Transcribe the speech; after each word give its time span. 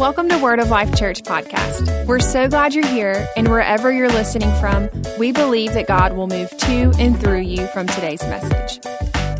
Welcome 0.00 0.30
to 0.30 0.38
Word 0.38 0.60
of 0.60 0.70
Life 0.70 0.96
Church 0.96 1.20
podcast. 1.24 2.06
We're 2.06 2.20
so 2.20 2.48
glad 2.48 2.72
you're 2.72 2.86
here, 2.86 3.28
and 3.36 3.48
wherever 3.48 3.92
you're 3.92 4.08
listening 4.08 4.50
from, 4.58 4.88
we 5.18 5.30
believe 5.30 5.74
that 5.74 5.86
God 5.86 6.16
will 6.16 6.26
move 6.26 6.48
to 6.56 6.90
and 6.98 7.20
through 7.20 7.40
you 7.40 7.66
from 7.66 7.86
today's 7.86 8.22
message. 8.22 8.80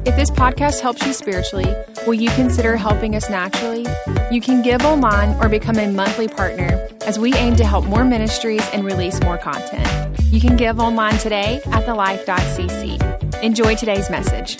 If 0.05 0.17
this 0.17 0.31
podcast 0.31 0.81
helps 0.81 1.03
you 1.07 1.15
spiritually, 1.15 1.75
will 2.07 2.13
you 2.13 2.29
consider 2.33 2.77
helping 2.77 3.17
us 3.17 3.31
naturally? 3.31 3.87
You 4.31 4.43
can 4.43 4.61
give 4.61 4.83
online 4.83 5.31
or 5.43 5.49
become 5.49 5.79
a 5.79 5.91
monthly 5.91 6.29
partner 6.29 6.87
as 7.07 7.19
we 7.19 7.33
aim 7.37 7.57
to 7.57 7.65
help 7.65 7.87
more 7.87 8.05
ministries 8.05 8.69
and 8.75 8.85
release 8.85 9.19
more 9.23 9.39
content. 9.39 10.21
You 10.25 10.43
can 10.43 10.59
give 10.59 10.79
online 10.79 11.17
today 11.17 11.63
at 11.69 11.87
thelife.cc. 11.87 13.43
Enjoy 13.43 13.75
today's 13.77 14.11
message. 14.11 14.59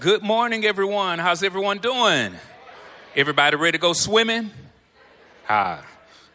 Good 0.00 0.22
morning, 0.22 0.66
everyone. 0.66 1.18
How's 1.18 1.42
everyone 1.42 1.78
doing? 1.78 2.34
Everybody 3.16 3.56
ready 3.56 3.72
to 3.72 3.82
go 3.82 3.92
swimming? 3.92 4.52
Ah, 5.48 5.84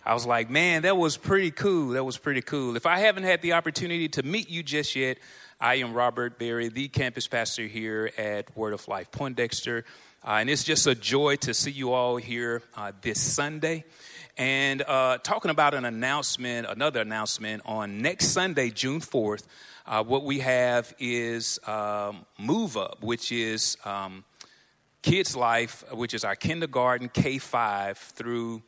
I 0.06 0.14
was 0.14 0.26
like, 0.26 0.50
man, 0.50 0.82
that 0.82 0.98
was 0.98 1.16
pretty 1.16 1.50
cool. 1.50 1.92
That 1.92 2.04
was 2.04 2.18
pretty 2.18 2.42
cool. 2.42 2.76
If 2.76 2.86
I 2.86 2.98
haven't 3.00 3.24
had 3.24 3.42
the 3.42 3.54
opportunity 3.54 4.10
to 4.10 4.24
meet 4.24 4.50
you 4.50 4.62
just 4.62 4.94
yet, 4.94 5.18
I 5.58 5.76
am 5.76 5.94
Robert 5.94 6.38
Berry, 6.38 6.68
the 6.68 6.90
campus 6.90 7.30
pastor 7.30 7.64
here 7.64 8.12
at 8.18 8.58
Word 8.58 8.74
of 8.74 8.86
Life 8.90 9.10
Poindexter. 9.10 9.86
Uh, 10.22 10.32
and 10.32 10.50
it's 10.50 10.66
just 10.66 10.86
a 10.86 10.94
joy 10.94 11.38
to 11.38 11.54
see 11.54 11.72
you 11.72 11.94
all 11.94 12.18
here 12.18 12.62
uh, 12.76 12.92
this 13.02 13.22
Sunday. 13.22 13.86
And 14.38 14.82
uh, 14.82 15.20
talking 15.20 15.52
about 15.52 15.76
an 15.76 15.86
announcement, 15.86 16.68
another 16.68 17.00
announcement 17.00 17.62
on 17.66 18.02
next 18.02 18.32
Sunday, 18.32 18.70
June 18.70 19.00
4th, 19.00 19.46
uh, 19.86 20.04
what 20.04 20.26
we 20.26 20.40
have 20.40 20.94
is 21.00 21.58
um, 21.68 22.26
Move 22.38 22.76
Up, 22.76 23.02
which 23.02 23.32
is. 23.32 23.78
Um, 23.86 24.26
Kids 25.06 25.36
Life, 25.36 25.84
which 25.92 26.16
is 26.16 26.24
our 26.24 26.36
kindergarten 26.36 27.10
K 27.10 27.38
5 27.38 27.96
through 27.96 28.64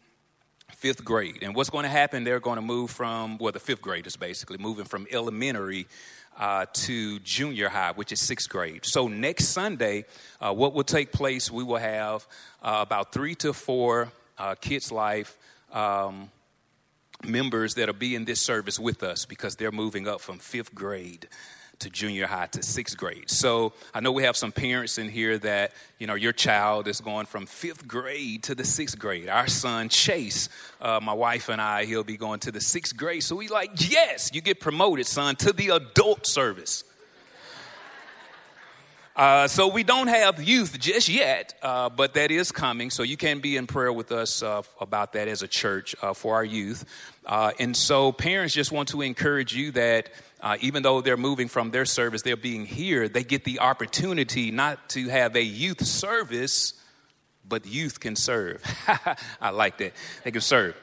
fifth 0.69 1.03
grade. 1.03 1.39
And 1.41 1.55
what's 1.55 1.71
going 1.71 1.81
to 1.81 1.89
happen, 1.89 2.23
they're 2.23 2.39
going 2.39 2.57
to 2.57 2.61
move 2.61 2.91
from, 2.91 3.39
well, 3.39 3.51
the 3.51 3.59
fifth 3.59 3.81
grade 3.81 4.05
is 4.05 4.15
basically, 4.15 4.59
moving 4.59 4.85
from 4.85 5.07
elementary 5.09 5.87
uh, 6.37 6.67
to 6.73 7.17
junior 7.21 7.69
high, 7.69 7.91
which 7.93 8.11
is 8.11 8.19
sixth 8.19 8.49
grade. 8.49 8.85
So 8.85 9.07
next 9.07 9.45
Sunday, 9.45 10.05
uh, 10.39 10.53
what 10.53 10.75
will 10.75 10.83
take 10.83 11.11
place, 11.11 11.49
we 11.49 11.63
will 11.63 11.77
have 11.77 12.27
uh, 12.61 12.81
about 12.81 13.11
three 13.11 13.33
to 13.33 13.51
four 13.51 14.11
uh, 14.37 14.53
Kids 14.61 14.91
Life 14.91 15.35
um, 15.73 16.29
members 17.23 17.73
that'll 17.73 17.95
be 17.95 18.13
in 18.13 18.25
this 18.25 18.41
service 18.41 18.77
with 18.77 19.01
us 19.01 19.25
because 19.25 19.55
they're 19.55 19.71
moving 19.71 20.07
up 20.07 20.21
from 20.21 20.37
fifth 20.37 20.75
grade 20.75 21.27
to 21.79 21.89
junior 21.89 22.27
high 22.27 22.47
to 22.47 22.63
sixth 22.63 22.97
grade. 22.97 23.29
So 23.29 23.73
I 23.93 23.99
know 23.99 24.11
we 24.11 24.23
have 24.23 24.35
some 24.35 24.51
parents 24.51 24.97
in 24.97 25.09
here 25.09 25.37
that, 25.39 25.73
you 25.99 26.07
know, 26.07 26.15
your 26.15 26.33
child 26.33 26.87
is 26.87 27.01
going 27.01 27.25
from 27.25 27.45
fifth 27.45 27.87
grade 27.87 28.43
to 28.43 28.55
the 28.55 28.63
sixth 28.63 28.97
grade. 28.97 29.29
Our 29.29 29.47
son, 29.47 29.89
Chase, 29.89 30.49
uh, 30.81 30.99
my 31.01 31.13
wife 31.13 31.49
and 31.49 31.61
I, 31.61 31.85
he'll 31.85 32.03
be 32.03 32.17
going 32.17 32.39
to 32.41 32.51
the 32.51 32.61
sixth 32.61 32.97
grade. 32.97 33.23
So 33.23 33.35
we 33.35 33.47
like, 33.47 33.89
yes, 33.91 34.31
you 34.33 34.41
get 34.41 34.59
promoted, 34.59 35.05
son, 35.05 35.35
to 35.37 35.53
the 35.53 35.69
adult 35.69 36.25
service. 36.25 36.83
Uh, 39.15 39.47
so 39.47 39.67
we 39.67 39.81
don't 39.81 40.09
have 40.09 40.43
youth 40.43 40.77
just 40.79 41.09
yet, 41.09 41.55
uh, 41.63 41.89
but 41.89 42.13
that 42.13 42.29
is 42.29 42.51
coming. 42.51 42.91
So 42.91 43.01
you 43.01 43.17
can 43.17 43.39
be 43.39 43.57
in 43.57 43.65
prayer 43.65 43.91
with 43.91 44.11
us 44.11 44.43
uh, 44.43 44.61
about 44.79 45.13
that 45.13 45.27
as 45.27 45.41
a 45.41 45.47
church 45.47 45.95
uh, 46.03 46.13
for 46.13 46.35
our 46.35 46.45
youth. 46.45 46.85
Uh, 47.25 47.51
and 47.59 47.75
so 47.75 48.11
parents 48.11 48.53
just 48.53 48.71
want 48.71 48.89
to 48.89 49.01
encourage 49.01 49.55
you 49.55 49.71
that 49.71 50.11
uh, 50.41 50.57
even 50.61 50.83
though 50.83 51.01
they're 51.01 51.17
moving 51.17 51.47
from 51.47 51.71
their 51.71 51.85
service, 51.85 52.21
they're 52.21 52.37
being 52.37 52.65
here, 52.65 53.07
they 53.07 53.23
get 53.23 53.43
the 53.43 53.59
opportunity 53.59 54.51
not 54.51 54.89
to 54.89 55.09
have 55.09 55.35
a 55.35 55.43
youth 55.43 55.83
service, 55.85 56.73
but 57.47 57.65
youth 57.65 57.99
can 57.99 58.15
serve. 58.15 58.63
I 59.41 59.49
like 59.49 59.77
that. 59.79 59.93
They 60.23 60.31
can 60.31 60.41
serve. 60.41 60.75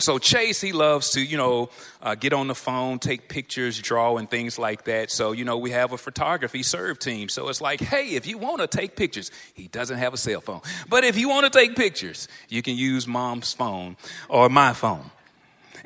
So 0.00 0.18
Chase, 0.18 0.60
he 0.60 0.72
loves 0.72 1.10
to, 1.10 1.20
you 1.20 1.36
know, 1.36 1.70
uh, 2.02 2.16
get 2.16 2.32
on 2.32 2.48
the 2.48 2.54
phone, 2.54 2.98
take 2.98 3.28
pictures, 3.28 3.80
draw, 3.80 4.16
and 4.16 4.28
things 4.28 4.58
like 4.58 4.84
that. 4.86 5.12
So, 5.12 5.30
you 5.30 5.44
know, 5.44 5.56
we 5.56 5.70
have 5.70 5.92
a 5.92 5.98
photography 5.98 6.64
serve 6.64 6.98
team. 6.98 7.28
So 7.28 7.48
it's 7.48 7.60
like, 7.60 7.80
hey, 7.80 8.16
if 8.16 8.26
you 8.26 8.36
want 8.36 8.60
to 8.60 8.66
take 8.66 8.96
pictures, 8.96 9.30
he 9.54 9.68
doesn't 9.68 9.98
have 9.98 10.12
a 10.12 10.16
cell 10.16 10.40
phone. 10.40 10.62
But 10.88 11.04
if 11.04 11.16
you 11.16 11.28
want 11.28 11.50
to 11.50 11.56
take 11.56 11.76
pictures, 11.76 12.26
you 12.48 12.60
can 12.60 12.76
use 12.76 13.06
mom's 13.06 13.52
phone 13.52 13.96
or 14.28 14.48
my 14.48 14.72
phone 14.72 15.12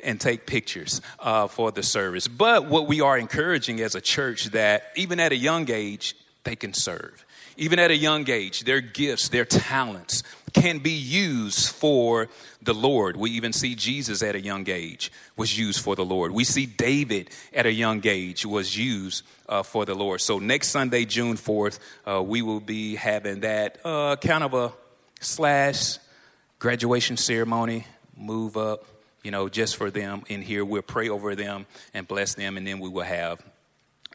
and 0.03 0.19
take 0.19 0.45
pictures 0.45 1.01
uh, 1.19 1.47
for 1.47 1.71
the 1.71 1.83
service. 1.83 2.27
But 2.27 2.65
what 2.65 2.87
we 2.87 3.01
are 3.01 3.17
encouraging 3.17 3.81
as 3.81 3.95
a 3.95 4.01
church 4.01 4.45
that 4.51 4.91
even 4.95 5.19
at 5.19 5.31
a 5.31 5.37
young 5.37 5.69
age, 5.69 6.15
they 6.43 6.55
can 6.55 6.73
serve. 6.73 7.25
Even 7.57 7.77
at 7.77 7.91
a 7.91 7.95
young 7.95 8.29
age, 8.29 8.61
their 8.61 8.79
gifts, 8.79 9.29
their 9.29 9.43
talents 9.43 10.23
can 10.53 10.79
be 10.79 10.91
used 10.91 11.69
for 11.69 12.29
the 12.61 12.73
Lord. 12.73 13.17
We 13.17 13.31
even 13.31 13.51
see 13.51 13.75
Jesus 13.75 14.23
at 14.23 14.35
a 14.35 14.41
young 14.41 14.69
age 14.69 15.11
was 15.35 15.57
used 15.57 15.81
for 15.81 15.95
the 15.95 16.05
Lord. 16.05 16.31
We 16.31 16.45
see 16.45 16.65
David 16.65 17.29
at 17.53 17.65
a 17.65 17.71
young 17.71 18.01
age 18.05 18.45
was 18.45 18.77
used 18.77 19.23
uh, 19.47 19.63
for 19.63 19.85
the 19.85 19.93
Lord. 19.93 20.21
So 20.21 20.39
next 20.39 20.69
Sunday, 20.69 21.05
June 21.05 21.35
4th, 21.35 21.79
uh, 22.05 22.23
we 22.23 22.41
will 22.41 22.61
be 22.61 22.95
having 22.95 23.41
that 23.41 23.79
uh, 23.83 24.15
kind 24.15 24.43
of 24.43 24.53
a 24.53 24.71
slash 25.19 25.97
graduation 26.59 27.17
ceremony, 27.17 27.85
move 28.15 28.57
up, 28.57 28.85
you 29.23 29.31
know, 29.31 29.49
just 29.49 29.75
for 29.75 29.91
them 29.91 30.23
in 30.27 30.41
here. 30.41 30.63
We'll 30.63 30.81
pray 30.81 31.09
over 31.09 31.35
them 31.35 31.65
and 31.93 32.07
bless 32.07 32.35
them, 32.35 32.57
and 32.57 32.65
then 32.65 32.79
we 32.79 32.89
will 32.89 33.03
have 33.03 33.43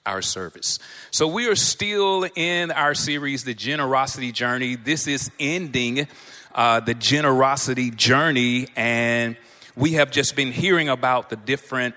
our 0.07 0.23
service. 0.23 0.79
So 1.11 1.27
we 1.27 1.49
are 1.49 1.57
still 1.57 2.27
in 2.35 2.71
our 2.71 2.95
series, 2.95 3.45
The 3.45 3.55
Generosity 3.55 4.33
Journey. 4.33 4.77
This 4.77 5.07
is 5.07 5.31
ending 5.41 6.07
uh, 6.55 6.81
the 6.81 6.95
generosity 6.95 7.91
journey, 7.91 8.69
and 8.77 9.37
we 9.77 9.95
have 9.95 10.11
just 10.11 10.37
been 10.37 10.53
hearing 10.53 10.89
about 10.89 11.31
the 11.31 11.37
different 11.37 11.95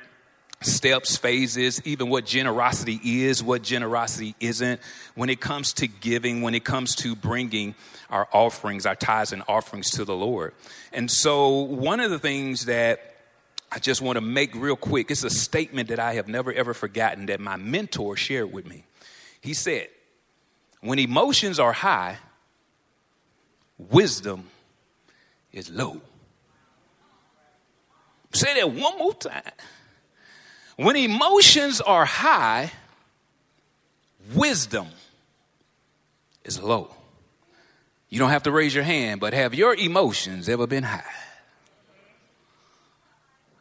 steps, 0.61 1.17
phases, 1.17 1.81
even 1.85 2.09
what 2.09 2.25
generosity 2.25 2.99
is, 3.03 3.43
what 3.43 3.61
generosity 3.61 4.35
isn't, 4.39 4.81
when 5.15 5.29
it 5.29 5.39
comes 5.39 5.73
to 5.73 5.87
giving, 5.87 6.41
when 6.41 6.55
it 6.55 6.63
comes 6.63 6.95
to 6.95 7.15
bringing 7.15 7.75
our 8.09 8.27
offerings, 8.31 8.85
our 8.85 8.95
tithes 8.95 9.33
and 9.33 9.43
offerings 9.47 9.91
to 9.91 10.05
the 10.05 10.15
Lord. 10.15 10.53
And 10.91 11.11
so, 11.11 11.49
one 11.59 11.99
of 11.99 12.09
the 12.09 12.19
things 12.19 12.65
that 12.65 13.15
I 13.71 13.79
just 13.79 14.01
want 14.01 14.15
to 14.15 14.21
make 14.21 14.55
real 14.55 14.75
quick, 14.75 15.11
it's 15.11 15.23
a 15.23 15.29
statement 15.29 15.89
that 15.89 15.99
I 15.99 16.13
have 16.13 16.27
never 16.27 16.53
ever 16.53 16.73
forgotten 16.73 17.27
that 17.27 17.39
my 17.39 17.57
mentor 17.57 18.15
shared 18.15 18.51
with 18.51 18.65
me. 18.65 18.85
He 19.41 19.53
said, 19.53 19.89
When 20.81 20.99
emotions 20.99 21.59
are 21.59 21.73
high, 21.73 22.17
wisdom 23.77 24.45
is 25.51 25.69
low. 25.69 26.01
Say 28.33 28.55
that 28.55 28.71
one 28.71 28.97
more 28.97 29.13
time. 29.13 29.41
When 30.77 30.95
emotions 30.95 31.81
are 31.81 32.05
high, 32.05 32.71
wisdom 34.33 34.87
is 36.45 36.61
low. 36.61 36.95
You 38.09 38.19
don't 38.19 38.29
have 38.29 38.43
to 38.43 38.51
raise 38.51 38.73
your 38.73 38.83
hand, 38.83 39.19
but 39.19 39.33
have 39.33 39.53
your 39.53 39.75
emotions 39.75 40.47
ever 40.47 40.65
been 40.65 40.83
high? 40.83 41.03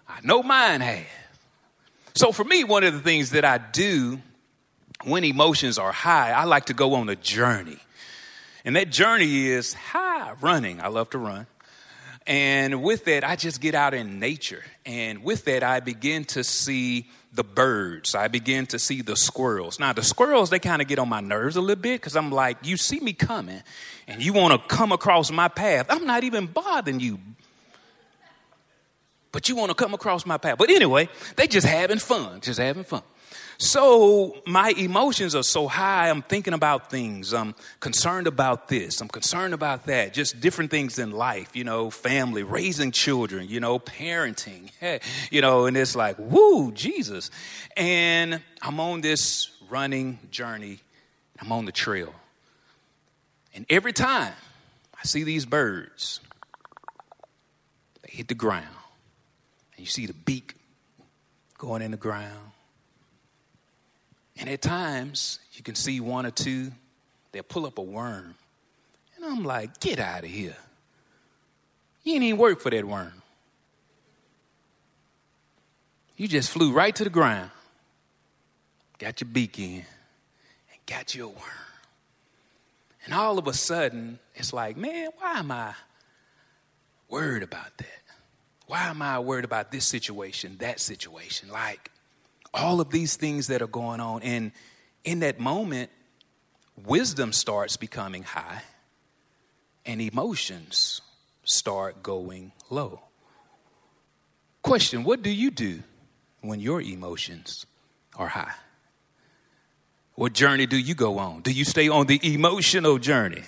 I 0.09 0.21
know 0.23 0.43
mine 0.43 0.83
have. 0.83 1.07
So 2.15 2.33
for 2.33 2.45
me, 2.45 2.65
one 2.65 2.85
of 2.85 2.95
the 2.95 3.01
things 3.01 3.31
that 3.31 3.45
I 3.45 3.59
do 3.59 4.21
when 5.05 5.25
emotions 5.25 5.79
are 5.79 5.93
high, 5.93 6.33
I 6.33 6.45
like 6.45 6.67
to 6.67 6.75
go 6.75 6.95
on 6.95 7.09
a 7.09 7.17
journey. 7.17 7.79
And 8.65 8.77
that 8.77 8.91
journey 8.91 9.47
is 9.47 9.75
high 9.75 10.33
running. 10.41 10.81
I 10.81 10.89
love 10.89 11.11
to 11.11 11.19
run. 11.19 11.47
And 12.27 12.83
with 12.83 13.05
that, 13.05 13.23
I 13.23 13.37
just 13.37 13.61
get 13.61 13.75
out 13.75 13.95
in 13.95 14.19
nature. 14.19 14.65
And 14.85 15.23
with 15.23 15.45
that, 15.45 15.63
I 15.63 15.81
begin 15.81 16.25
to 16.27 16.43
see 16.43 17.09
the 17.33 17.45
birds. 17.45 18.15
I 18.15 18.29
begin 18.29 18.67
to 18.67 18.79
see 18.79 19.03
the 19.03 19.15
squirrels. 19.15 19.79
Now, 19.79 19.93
the 19.93 20.03
squirrels, 20.03 20.51
they 20.51 20.59
kind 20.59 20.83
of 20.83 20.89
get 20.89 20.99
on 20.99 21.09
my 21.09 21.21
nerves 21.21 21.57
a 21.57 21.61
little 21.61 21.81
bit 21.81 22.01
because 22.01 22.17
I'm 22.17 22.33
like, 22.33 22.57
you 22.63 22.77
see 22.77 22.99
me 22.99 23.13
coming 23.13 23.63
and 24.09 24.23
you 24.23 24.33
want 24.33 24.61
to 24.61 24.69
come 24.75 24.91
across 24.91 25.31
my 25.31 25.49
path. 25.49 25.87
I'm 25.89 26.07
not 26.07 26.25
even 26.25 26.47
bothering 26.47 26.99
you. 26.99 27.21
But 29.31 29.49
you 29.49 29.55
want 29.57 29.69
to 29.69 29.75
come 29.75 29.93
across 29.93 30.25
my 30.25 30.39
path. 30.39 30.57
But 30.59 30.71
anyway, 30.71 31.09
they 31.37 31.47
just 31.47 31.67
having 31.67 31.99
fun, 31.99 32.41
just 32.41 32.59
having 32.59 32.85
fun. 32.85 33.03
So 33.59 34.37
my 34.47 34.75
emotions 34.77 35.35
are 35.35 35.43
so 35.43 35.67
high. 35.67 36.11
I'm 36.11 36.23
thinking 36.23 36.53
about 36.53 36.91
things. 36.91 37.33
I'm 37.33 37.55
concerned 37.81 38.27
about 38.27 38.69
this. 38.69 39.01
I'm 39.01 39.09
concerned 39.09 39.55
about 39.55 39.87
that. 39.87 40.13
Just 40.13 40.41
different 40.41 40.71
things 40.71 40.99
in 40.99 41.11
life, 41.11 41.57
you 41.57 41.65
know, 41.65 41.91
family, 41.91 42.43
raising 42.43 42.91
children, 42.91 43.49
you 43.49 43.61
know, 43.61 43.79
parenting, 43.79 44.71
you 45.31 45.41
know, 45.41 45.67
and 45.67 45.77
it's 45.77 45.97
like, 45.97 46.17
woo, 46.19 46.71
Jesus. 46.73 47.31
And 47.77 48.43
I'm 48.61 48.79
on 48.79 49.01
this 49.01 49.51
running 49.71 50.19
journey. 50.31 50.81
I'm 51.41 51.51
on 51.51 51.65
the 51.65 51.73
trail. 51.73 52.15
And 53.55 53.65
every 53.71 53.95
time 53.95 54.35
I 54.99 55.07
see 55.07 55.25
these 55.25 55.47
birds, 55.47 56.21
they 58.03 58.11
hit 58.13 58.29
the 58.29 58.35
ground. 58.35 58.67
And 59.77 59.81
you 59.81 59.91
see 59.91 60.05
the 60.05 60.13
beak 60.13 60.57
going 61.57 61.81
in 61.81 61.91
the 61.91 61.97
ground 61.97 62.53
and 64.39 64.49
at 64.49 64.63
times, 64.63 65.39
you 65.53 65.63
can 65.63 65.75
see 65.75 66.01
one 66.01 66.27
or 66.27 66.31
two, 66.31 66.73
they'll 67.33 67.43
pull 67.43 67.67
up 67.67 67.79
a 67.79 67.83
worm. 67.83 68.35
And 69.17 69.25
I'm 69.25 69.45
like, 69.45 69.81
get 69.81 69.99
out 69.99 70.25
of 70.25 70.31
here. 70.31 70.57
You 72.03 72.13
didn't 72.13 72.25
even 72.25 72.41
work 72.41 72.61
for 72.61 72.71
that 72.71 72.85
worm. 72.85 73.23
You 76.17 76.29
just 76.29 76.51
flew 76.51 76.73
right 76.73 76.95
to 76.95 77.05
the 77.05 77.11
ground, 77.11 77.51
got 78.99 79.21
your 79.21 79.29
beak 79.29 79.59
in, 79.59 79.85
and 80.73 80.81
got 80.87 81.15
your 81.15 81.29
worm. 81.29 81.67
And 83.05 83.15
all 83.15 83.39
of 83.39 83.47
a 83.47 83.53
sudden, 83.53 84.19
it's 84.35 84.53
like, 84.53 84.77
man, 84.77 85.11
why 85.19 85.39
am 85.39 85.51
I 85.51 85.75
worried 87.09 87.43
about 87.43 87.77
that? 87.79 88.03
Why 88.67 88.85
am 88.89 89.01
I 89.01 89.19
worried 89.19 89.45
about 89.45 89.71
this 89.71 89.85
situation, 89.85 90.57
that 90.59 90.81
situation? 90.81 91.51
Like 91.51 91.91
all 92.57 92.81
of 92.81 92.91
these 92.91 93.17
things 93.17 93.47
that 93.49 93.63
are 93.63 93.69
going 93.69 94.01
on. 94.01 94.23
And 94.23 94.53
in 95.05 95.21
that 95.21 95.39
moment, 95.39 95.91
wisdom 96.85 97.33
starts 97.33 97.77
becoming 97.77 98.23
high 98.23 98.63
and 99.85 100.01
emotions 100.01 101.01
start 101.45 102.03
going 102.03 102.53
low. 102.71 103.01
Question 104.63 105.05
What 105.05 105.23
do 105.23 105.31
you 105.31 105.51
do 105.51 105.83
when 106.41 106.59
your 106.59 106.81
emotions 106.81 107.67
are 108.17 108.29
high? 108.29 108.55
What 110.15 110.33
journey 110.33 110.67
do 110.67 110.79
you 110.79 110.95
go 110.95 111.19
on? 111.19 111.43
Do 111.43 111.53
you 111.53 111.65
stay 111.65 111.89
on 111.89 112.07
the 112.07 112.19
emotional 112.23 112.99
journey? 112.99 113.43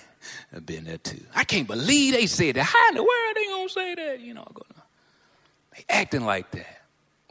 I've 0.55 0.65
been 0.65 0.83
there 0.83 0.99
too. 0.99 1.21
I 1.33 1.43
can't 1.43 1.67
believe 1.67 2.13
they 2.13 2.27
said 2.27 2.55
that. 2.55 2.63
How 2.63 2.89
in 2.89 2.95
the 2.95 3.01
world 3.01 3.11
are 3.11 3.33
they 3.33 3.45
gonna 3.47 3.69
say 3.69 3.95
that? 3.95 4.19
You 4.19 4.35
know, 4.35 4.47
they 5.75 5.85
acting 5.89 6.25
like 6.25 6.51
that. 6.51 6.78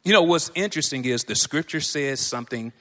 You 0.05 0.13
know 0.13 0.23
what's 0.23 0.51
interesting 0.55 1.05
is 1.05 1.25
the 1.25 1.35
scripture 1.35 1.81
says 1.81 2.21
something 2.21 2.73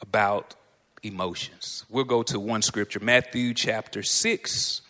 about 0.00 0.54
emotions. 1.02 1.84
We'll 1.90 2.04
go 2.04 2.22
to 2.24 2.40
one 2.40 2.62
scripture, 2.62 3.00
Matthew 3.00 3.52
chapter 3.54 4.02
six, 4.02 4.80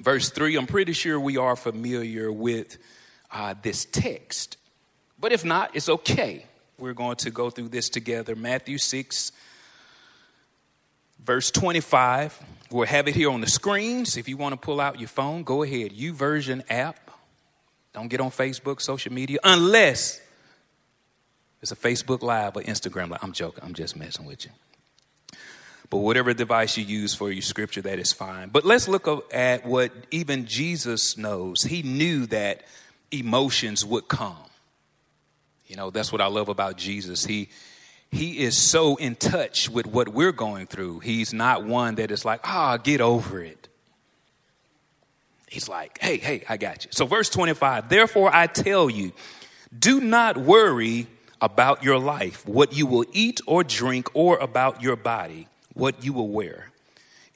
verse 0.00 0.30
3. 0.30 0.56
I'm 0.56 0.66
pretty 0.66 0.92
sure 0.92 1.18
we 1.18 1.36
are 1.38 1.56
familiar 1.56 2.30
with 2.30 2.76
uh, 3.32 3.54
this 3.62 3.86
text. 3.86 4.58
But 5.18 5.32
if 5.32 5.44
not, 5.44 5.74
it's 5.74 5.88
okay. 5.88 6.46
We're 6.78 6.94
going 6.94 7.16
to 7.16 7.30
go 7.30 7.50
through 7.50 7.68
this 7.68 7.88
together. 7.88 8.36
Matthew 8.36 8.78
6, 8.78 9.32
verse 11.24 11.50
25. 11.50 12.38
We'll 12.70 12.86
have 12.86 13.08
it 13.08 13.14
here 13.14 13.30
on 13.30 13.40
the 13.40 13.48
screens. 13.48 14.16
If 14.16 14.28
you 14.28 14.36
want 14.36 14.52
to 14.52 14.56
pull 14.56 14.80
out 14.80 14.98
your 14.98 15.08
phone, 15.08 15.42
go 15.42 15.62
ahead. 15.62 15.92
YouVersion 15.92 16.64
app. 16.68 17.10
Don't 17.92 18.08
get 18.08 18.20
on 18.20 18.30
Facebook, 18.30 18.80
social 18.80 19.12
media, 19.12 19.38
unless 19.44 20.20
it's 21.64 21.72
a 21.72 21.76
Facebook 21.76 22.22
Live 22.22 22.58
or 22.58 22.62
Instagram 22.62 23.08
Live. 23.08 23.20
I'm 23.22 23.32
joking. 23.32 23.64
I'm 23.64 23.72
just 23.72 23.96
messing 23.96 24.26
with 24.26 24.44
you. 24.44 24.50
But 25.88 25.96
whatever 25.96 26.34
device 26.34 26.76
you 26.76 26.84
use 26.84 27.14
for 27.14 27.32
your 27.32 27.40
scripture, 27.40 27.80
that 27.80 27.98
is 27.98 28.12
fine. 28.12 28.50
But 28.50 28.66
let's 28.66 28.86
look 28.86 29.08
at 29.32 29.64
what 29.64 29.90
even 30.10 30.44
Jesus 30.44 31.16
knows. 31.16 31.62
He 31.62 31.82
knew 31.82 32.26
that 32.26 32.64
emotions 33.10 33.82
would 33.82 34.08
come. 34.08 34.36
You 35.66 35.76
know, 35.76 35.88
that's 35.88 36.12
what 36.12 36.20
I 36.20 36.26
love 36.26 36.50
about 36.50 36.76
Jesus. 36.76 37.24
He 37.24 37.48
he 38.10 38.40
is 38.40 38.58
so 38.58 38.96
in 38.96 39.16
touch 39.16 39.70
with 39.70 39.86
what 39.86 40.10
we're 40.10 40.32
going 40.32 40.66
through. 40.66 41.00
He's 41.00 41.32
not 41.32 41.64
one 41.64 41.94
that 41.94 42.10
is 42.10 42.26
like, 42.26 42.40
ah, 42.44 42.74
oh, 42.74 42.78
get 42.78 43.00
over 43.00 43.40
it. 43.40 43.68
He's 45.48 45.66
like, 45.66 45.96
hey, 45.98 46.18
hey, 46.18 46.44
I 46.46 46.58
got 46.58 46.84
you. 46.84 46.90
So, 46.92 47.06
verse 47.06 47.30
25, 47.30 47.88
therefore 47.88 48.30
I 48.34 48.48
tell 48.48 48.90
you, 48.90 49.12
do 49.76 50.02
not 50.02 50.36
worry 50.36 51.06
about 51.40 51.82
your 51.82 51.98
life, 51.98 52.46
what 52.46 52.72
you 52.72 52.86
will 52.86 53.04
eat 53.12 53.40
or 53.46 53.64
drink, 53.64 54.08
or 54.14 54.38
about 54.38 54.82
your 54.82 54.96
body, 54.96 55.48
what 55.72 56.04
you 56.04 56.12
will 56.12 56.28
wear. 56.28 56.70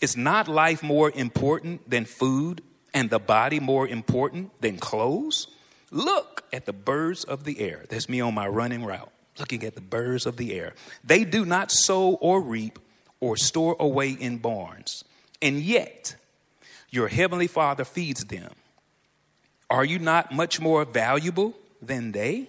Is 0.00 0.17
not 0.17 0.49
life 0.49 0.83
more 0.83 1.11
important 1.11 1.89
than 1.91 2.05
food, 2.05 2.62
and 2.95 3.11
the 3.11 3.19
body 3.19 3.61
more 3.61 3.87
important 3.87 4.61
than 4.61 4.79
clothes? 4.79 5.49
Look 5.91 6.45
at 6.53 6.67
the 6.67 6.73
birds 6.73 7.25
of 7.25 7.45
the 7.45 7.61
air. 7.61 7.85
That's 7.89 8.09
me 8.09 8.21
on 8.21 8.35
my 8.35 8.47
running 8.47 8.85
route, 8.85 9.11
looking 9.39 9.65
at 9.65 9.75
the 9.75 9.81
birds 9.81 10.27
of 10.27 10.37
the 10.37 10.55
air. 10.55 10.75
They 11.05 11.25
do 11.25 11.45
not 11.45 11.71
sow 11.71 12.15
or 12.15 12.41
reap 12.41 12.79
or 13.21 13.37
store 13.37 13.77
away 13.81 14.11
in 14.11 14.39
barns, 14.39 15.05
and 15.43 15.61
yet 15.61 16.17
your 16.91 17.09
heavenly 17.09 17.47
Father 17.47 17.85
feeds 17.85 18.25
them. 18.27 18.53
Are 19.71 19.85
you 19.85 19.99
not 19.99 20.33
much 20.33 20.61
more 20.61 20.85
valuable 20.85 21.55
than 21.83 22.12
they? 22.12 22.49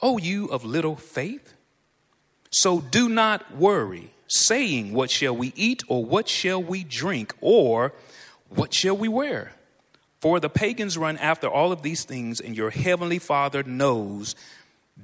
O 0.00 0.18
you 0.18 0.46
of 0.46 0.64
little 0.64 0.96
faith? 0.96 1.54
So 2.50 2.80
do 2.80 3.08
not 3.08 3.56
worry, 3.56 4.12
saying, 4.28 4.92
What 4.92 5.10
shall 5.10 5.36
we 5.36 5.52
eat, 5.56 5.82
or 5.88 6.04
what 6.04 6.28
shall 6.28 6.62
we 6.62 6.84
drink, 6.84 7.34
or 7.40 7.92
what 8.48 8.72
shall 8.72 8.96
we 8.96 9.08
wear? 9.08 9.52
For 10.20 10.40
the 10.40 10.48
pagans 10.48 10.96
run 10.96 11.18
after 11.18 11.48
all 11.48 11.72
of 11.72 11.82
these 11.82 12.04
things, 12.04 12.40
and 12.40 12.56
your 12.56 12.70
heavenly 12.70 13.18
Father 13.18 13.62
knows 13.62 14.34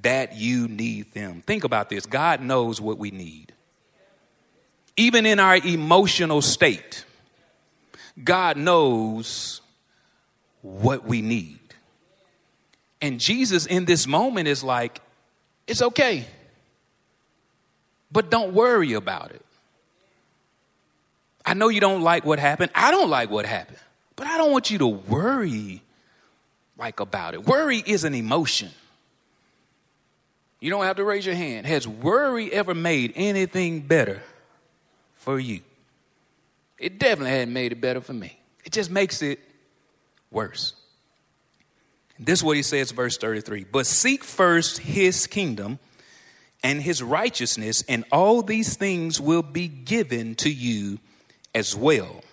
that 0.01 0.35
you 0.35 0.67
need 0.67 1.13
them. 1.13 1.41
Think 1.45 1.63
about 1.63 1.89
this 1.89 2.05
God 2.05 2.41
knows 2.41 2.81
what 2.81 2.97
we 2.97 3.11
need. 3.11 3.53
Even 4.95 5.25
in 5.25 5.39
our 5.39 5.57
emotional 5.57 6.41
state, 6.41 7.05
God 8.23 8.57
knows 8.57 9.61
what 10.61 11.05
we 11.05 11.21
need. 11.21 11.62
And 13.03 13.19
Jesus 13.19 13.65
in 13.65 13.83
this 13.83 14.07
moment 14.07 14.47
is 14.47 14.63
like, 14.63 15.01
it's 15.67 15.81
okay, 15.81 16.25
but 18.09 18.31
don't 18.31 18.53
worry 18.53 18.93
about 18.93 19.31
it. 19.31 19.45
I 21.45 21.53
know 21.53 21.67
you 21.67 21.81
don't 21.81 22.01
like 22.01 22.23
what 22.23 22.39
happened. 22.39 22.71
I 22.73 22.91
don't 22.91 23.09
like 23.09 23.29
what 23.29 23.45
happened. 23.45 23.77
But 24.15 24.27
I 24.27 24.37
don't 24.37 24.53
want 24.53 24.71
you 24.71 24.77
to 24.77 24.87
worry 24.87 25.81
like 26.77 27.01
about 27.01 27.33
it. 27.33 27.45
Worry 27.45 27.83
is 27.85 28.05
an 28.05 28.15
emotion. 28.15 28.69
You 30.61 30.69
don't 30.69 30.85
have 30.85 30.95
to 30.95 31.03
raise 31.03 31.25
your 31.25 31.35
hand. 31.35 31.67
Has 31.67 31.85
worry 31.85 32.53
ever 32.53 32.73
made 32.73 33.11
anything 33.17 33.81
better 33.81 34.23
for 35.15 35.37
you? 35.37 35.59
It 36.79 36.99
definitely 36.99 37.31
hadn't 37.31 37.53
made 37.53 37.73
it 37.73 37.81
better 37.81 37.99
for 37.99 38.13
me. 38.13 38.39
It 38.63 38.71
just 38.71 38.89
makes 38.89 39.21
it 39.21 39.41
worse. 40.31 40.73
This 42.19 42.39
is 42.39 42.43
what 42.43 42.57
he 42.57 42.63
says, 42.63 42.91
verse 42.91 43.17
33. 43.17 43.65
But 43.71 43.87
seek 43.87 44.23
first 44.23 44.79
his 44.79 45.27
kingdom 45.27 45.79
and 46.63 46.81
his 46.81 47.03
righteousness, 47.03 47.83
and 47.89 48.05
all 48.11 48.41
these 48.41 48.77
things 48.77 49.19
will 49.19 49.41
be 49.41 49.67
given 49.67 50.35
to 50.35 50.49
you 50.49 50.99
as 51.53 51.75
well. 51.75 52.23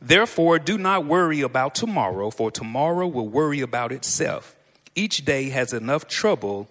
Therefore, 0.00 0.58
do 0.58 0.76
not 0.76 1.06
worry 1.06 1.40
about 1.40 1.74
tomorrow, 1.74 2.30
for 2.30 2.50
tomorrow 2.50 3.06
will 3.06 3.28
worry 3.28 3.60
about 3.60 3.92
itself. 3.92 4.56
Each 4.94 5.24
day 5.24 5.50
has 5.50 5.72
enough 5.72 6.08
trouble 6.08 6.68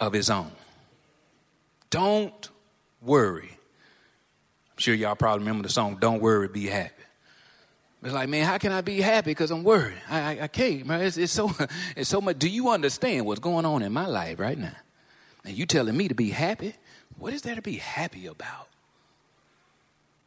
of 0.00 0.12
his 0.12 0.30
own. 0.30 0.52
Don't 1.90 2.50
worry. 3.00 3.50
I'm 3.50 4.78
sure 4.78 4.94
y'all 4.94 5.14
probably 5.14 5.40
remember 5.40 5.62
the 5.66 5.72
song, 5.72 5.98
Don't 6.00 6.20
Worry, 6.20 6.48
Be 6.48 6.66
Happy. 6.66 6.95
It's 8.06 8.14
like, 8.14 8.28
man, 8.28 8.46
how 8.46 8.56
can 8.58 8.70
I 8.70 8.82
be 8.82 9.00
happy 9.00 9.32
because 9.32 9.50
I'm 9.50 9.64
worried? 9.64 9.98
I, 10.08 10.20
I, 10.20 10.38
I 10.42 10.46
can't, 10.46 10.86
man. 10.86 11.00
It's, 11.00 11.16
it's, 11.16 11.32
so, 11.32 11.50
it's 11.96 12.08
so 12.08 12.20
much. 12.20 12.38
Do 12.38 12.48
you 12.48 12.70
understand 12.70 13.26
what's 13.26 13.40
going 13.40 13.64
on 13.64 13.82
in 13.82 13.92
my 13.92 14.06
life 14.06 14.38
right 14.38 14.56
now? 14.56 14.76
And 15.44 15.58
you 15.58 15.66
telling 15.66 15.96
me 15.96 16.06
to 16.06 16.14
be 16.14 16.30
happy? 16.30 16.74
What 17.18 17.32
is 17.32 17.42
there 17.42 17.56
to 17.56 17.62
be 17.62 17.78
happy 17.78 18.28
about? 18.28 18.68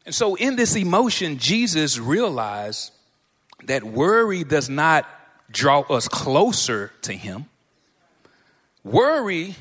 And 0.04 0.14
so, 0.14 0.34
in 0.34 0.56
this 0.56 0.76
emotion, 0.76 1.38
Jesus 1.38 1.98
realized 1.98 2.92
that 3.64 3.82
worry 3.82 4.44
does 4.44 4.68
not 4.68 5.08
draw 5.50 5.80
us 5.80 6.06
closer 6.06 6.92
to 7.00 7.14
Him. 7.14 7.46
Worry 8.84 9.56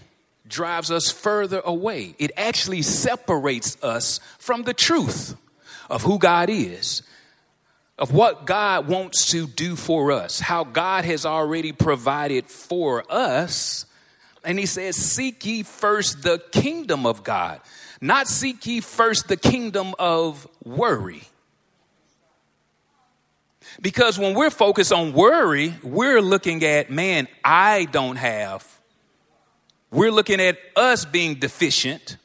drives 0.46 0.92
us 0.92 1.10
further 1.10 1.62
away. 1.64 2.16
It 2.20 2.32
actually 2.36 2.82
separates 2.82 3.82
us 3.82 4.20
from 4.40 4.64
the 4.64 4.74
truth 4.74 5.36
of 5.90 6.04
who 6.04 6.20
God 6.20 6.50
is, 6.50 7.02
of 8.00 8.14
what 8.14 8.46
God 8.46 8.88
wants 8.88 9.30
to 9.32 9.46
do 9.46 9.76
for 9.76 10.12
us, 10.12 10.40
how 10.40 10.64
God 10.64 11.04
has 11.04 11.26
already 11.26 11.74
provided 11.74 12.46
for 12.48 13.04
us. 13.12 13.86
And 14.44 14.58
He 14.58 14.66
says, 14.66 14.96
Seek 14.96 15.46
ye 15.46 15.64
first 15.64 16.24
the 16.24 16.42
kingdom 16.52 17.06
of 17.06 17.24
God. 17.24 17.60
Not 18.00 18.30
seek 18.30 18.66
ye 18.66 18.80
first 18.80 19.28
the 19.28 19.36
kingdom 19.36 19.94
of 20.00 20.48
worry. 20.64 21.24
Because 23.82 24.18
when 24.18 24.34
we're 24.34 24.50
focused 24.50 24.94
on 24.94 25.12
worry, 25.12 25.76
we're 25.84 26.22
looking 26.22 26.64
at, 26.64 26.90
man, 26.90 27.28
I 27.44 27.86
don't 27.86 28.16
have. 28.16 28.66
We're 29.92 30.12
looking 30.12 30.40
at 30.40 30.58
us 30.76 31.04
being 31.04 31.36
deficient 31.36 32.18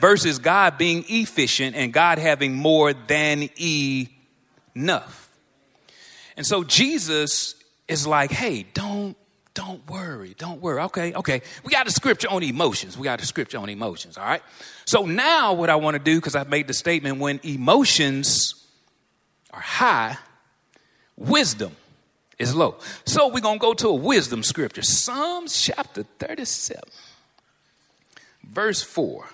versus 0.00 0.38
God 0.38 0.78
being 0.78 1.04
efficient 1.08 1.76
and 1.76 1.92
God 1.92 2.18
having 2.18 2.54
more 2.54 2.92
than 2.92 3.50
enough. 4.74 5.30
And 6.36 6.46
so 6.46 6.64
Jesus 6.64 7.54
is 7.88 8.06
like, 8.06 8.30
hey, 8.30 8.66
don't 8.74 9.16
don't 9.54 9.88
worry, 9.88 10.34
don't 10.36 10.60
worry. 10.60 10.82
Okay, 10.82 11.14
okay. 11.14 11.40
We 11.62 11.70
got 11.70 11.86
a 11.86 11.90
scripture 11.92 12.28
on 12.28 12.42
emotions. 12.42 12.98
We 12.98 13.04
got 13.04 13.22
a 13.22 13.26
scripture 13.26 13.58
on 13.58 13.68
emotions, 13.68 14.18
all 14.18 14.24
right? 14.24 14.42
So 14.84 15.06
now 15.06 15.52
what 15.52 15.70
I 15.70 15.76
want 15.76 15.94
to 15.94 16.02
do, 16.02 16.16
because 16.16 16.34
I've 16.34 16.48
made 16.48 16.66
the 16.66 16.74
statement, 16.74 17.18
when 17.18 17.38
emotions 17.44 18.66
are 19.52 19.60
high, 19.60 20.18
wisdom 21.16 21.76
is 22.36 22.52
low. 22.52 22.76
So 23.06 23.28
we're 23.28 23.40
to 23.40 23.58
go 23.58 23.74
to 23.74 23.88
a 23.88 23.94
wisdom 23.94 24.42
scripture. 24.42 24.82
Psalms 24.82 25.62
chapter 25.62 26.02
37, 26.18 26.82
verse 28.42 28.82
4. 28.82 29.28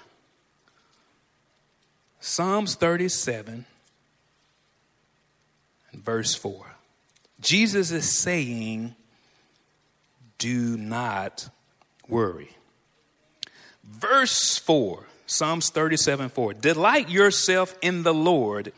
Psalms 2.20 2.74
37, 2.74 3.64
verse 5.92 6.34
4. 6.34 6.66
Jesus 7.40 7.90
is 7.90 8.10
saying, 8.10 8.94
Do 10.38 10.76
not 10.76 11.48
worry. 12.08 12.50
Verse 13.84 14.58
4, 14.58 15.06
Psalms 15.26 15.70
37 15.70 16.28
4. 16.28 16.54
Delight 16.54 17.08
yourself 17.08 17.74
in 17.82 18.02
the 18.02 18.14
Lord, 18.14 18.72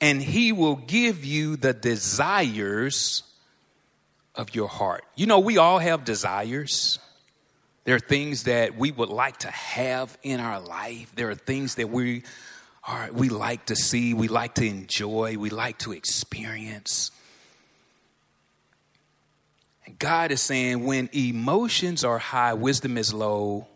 and 0.00 0.22
he 0.22 0.52
will 0.52 0.76
give 0.76 1.24
you 1.24 1.56
the 1.56 1.72
desires 1.72 3.24
of 4.34 4.54
your 4.54 4.68
heart. 4.68 5.04
You 5.16 5.26
know, 5.26 5.40
we 5.40 5.58
all 5.58 5.78
have 5.78 6.04
desires. 6.04 6.98
There 7.84 7.96
are 7.96 8.00
things 8.00 8.44
that 8.44 8.76
we 8.76 8.92
would 8.92 9.08
like 9.08 9.38
to 9.38 9.50
have 9.50 10.16
in 10.22 10.40
our 10.40 10.60
life. 10.60 11.12
There 11.14 11.30
are 11.30 11.34
things 11.34 11.74
that 11.76 11.90
we 11.90 12.22
are 12.88 13.10
we 13.12 13.28
like 13.28 13.66
to 13.66 13.76
see, 13.76 14.14
we 14.14 14.28
like 14.28 14.54
to 14.54 14.66
enjoy, 14.66 15.36
we 15.36 15.50
like 15.50 15.78
to 15.80 15.92
experience. 15.92 17.10
And 19.84 19.98
God 19.98 20.32
is 20.32 20.40
saying 20.40 20.84
when 20.84 21.10
emotions 21.12 22.02
are 22.02 22.18
high, 22.18 22.54
wisdom 22.54 22.96
is 22.96 23.12
low. 23.12 23.68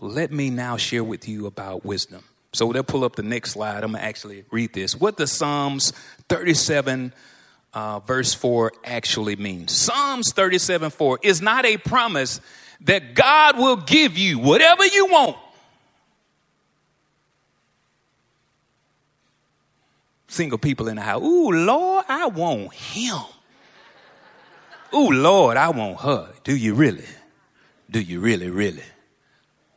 Let 0.00 0.30
me 0.30 0.50
now 0.50 0.76
share 0.76 1.02
with 1.02 1.28
you 1.28 1.46
about 1.46 1.84
wisdom. 1.84 2.22
So 2.52 2.72
they'll 2.72 2.84
pull 2.84 3.02
up 3.02 3.16
the 3.16 3.24
next 3.24 3.50
slide. 3.50 3.82
I'm 3.82 3.90
going 3.90 4.02
to 4.02 4.04
actually 4.04 4.44
read 4.52 4.72
this. 4.72 4.94
What 4.94 5.16
the 5.16 5.26
Psalms 5.26 5.92
37, 6.28 7.12
uh, 7.74 7.98
verse 8.00 8.34
4 8.34 8.72
actually 8.84 9.34
means. 9.34 9.72
Psalms 9.72 10.32
37, 10.32 10.90
4 10.90 11.18
is 11.24 11.42
not 11.42 11.66
a 11.66 11.76
promise 11.76 12.40
that 12.82 13.14
God 13.14 13.58
will 13.58 13.76
give 13.76 14.16
you 14.16 14.38
whatever 14.38 14.86
you 14.86 15.06
want 15.06 15.36
single 20.28 20.58
people 20.58 20.88
in 20.88 20.96
the 20.96 21.02
house. 21.02 21.22
Ooh, 21.22 21.50
Lord, 21.50 22.04
I 22.08 22.26
want 22.26 22.72
him. 22.74 23.18
Ooh, 24.94 25.10
Lord, 25.10 25.56
I 25.56 25.70
want 25.70 26.00
her. 26.00 26.32
Do 26.44 26.56
you 26.56 26.74
really? 26.74 27.04
Do 27.90 28.00
you 28.00 28.20
really, 28.20 28.50
really 28.50 28.84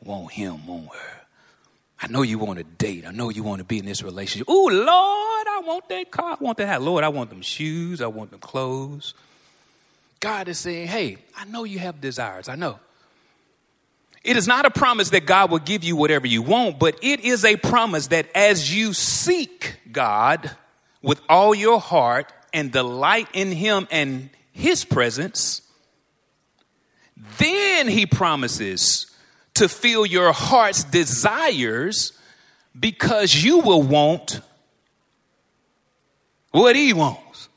want 0.03 0.31
him, 0.31 0.65
want 0.67 0.89
her? 0.89 1.21
I 2.01 2.07
know 2.07 2.23
you 2.23 2.39
want 2.39 2.57
to 2.57 2.63
date. 2.63 3.05
I 3.05 3.11
know 3.11 3.29
you 3.29 3.43
want 3.43 3.59
to 3.59 3.65
be 3.65 3.77
in 3.77 3.85
this 3.85 4.01
relationship. 4.01 4.49
Ooh, 4.49 4.69
Lord, 4.69 4.87
I 4.87 5.61
want 5.65 5.87
that 5.89 6.09
car. 6.11 6.37
I 6.39 6.43
want 6.43 6.57
that 6.57 6.67
house. 6.67 6.81
Lord, 6.81 7.03
I 7.03 7.09
want 7.09 7.29
them 7.29 7.41
shoes. 7.41 8.01
I 8.01 8.07
want 8.07 8.31
them 8.31 8.39
clothes. 8.39 9.13
God 10.19 10.47
is 10.47 10.57
saying, 10.57 10.87
hey, 10.87 11.17
I 11.37 11.45
know 11.45 11.63
you 11.63 11.79
have 11.79 12.01
desires. 12.01 12.49
I 12.49 12.55
know. 12.55 12.79
It 14.23 14.37
is 14.37 14.47
not 14.47 14.65
a 14.65 14.71
promise 14.71 15.09
that 15.11 15.25
God 15.25 15.49
will 15.49 15.59
give 15.59 15.83
you 15.83 15.95
whatever 15.95 16.27
you 16.27 16.41
want, 16.41 16.77
but 16.77 16.97
it 17.01 17.21
is 17.21 17.43
a 17.43 17.55
promise 17.55 18.07
that 18.07 18.27
as 18.35 18.75
you 18.75 18.93
seek 18.93 19.77
God 19.91 20.51
with 21.01 21.19
all 21.27 21.55
your 21.55 21.79
heart 21.79 22.31
and 22.53 22.71
delight 22.71 23.27
in 23.33 23.51
Him 23.51 23.87
and 23.89 24.29
His 24.51 24.85
presence, 24.85 25.63
then 27.39 27.87
He 27.87 28.05
promises 28.05 29.07
to 29.55 29.67
fill 29.67 30.05
your 30.05 30.31
heart's 30.31 30.83
desires 30.83 32.13
because 32.79 33.43
you 33.43 33.59
will 33.59 33.81
want 33.81 34.39
what 36.51 36.75
He 36.75 36.93
wants. 36.93 37.49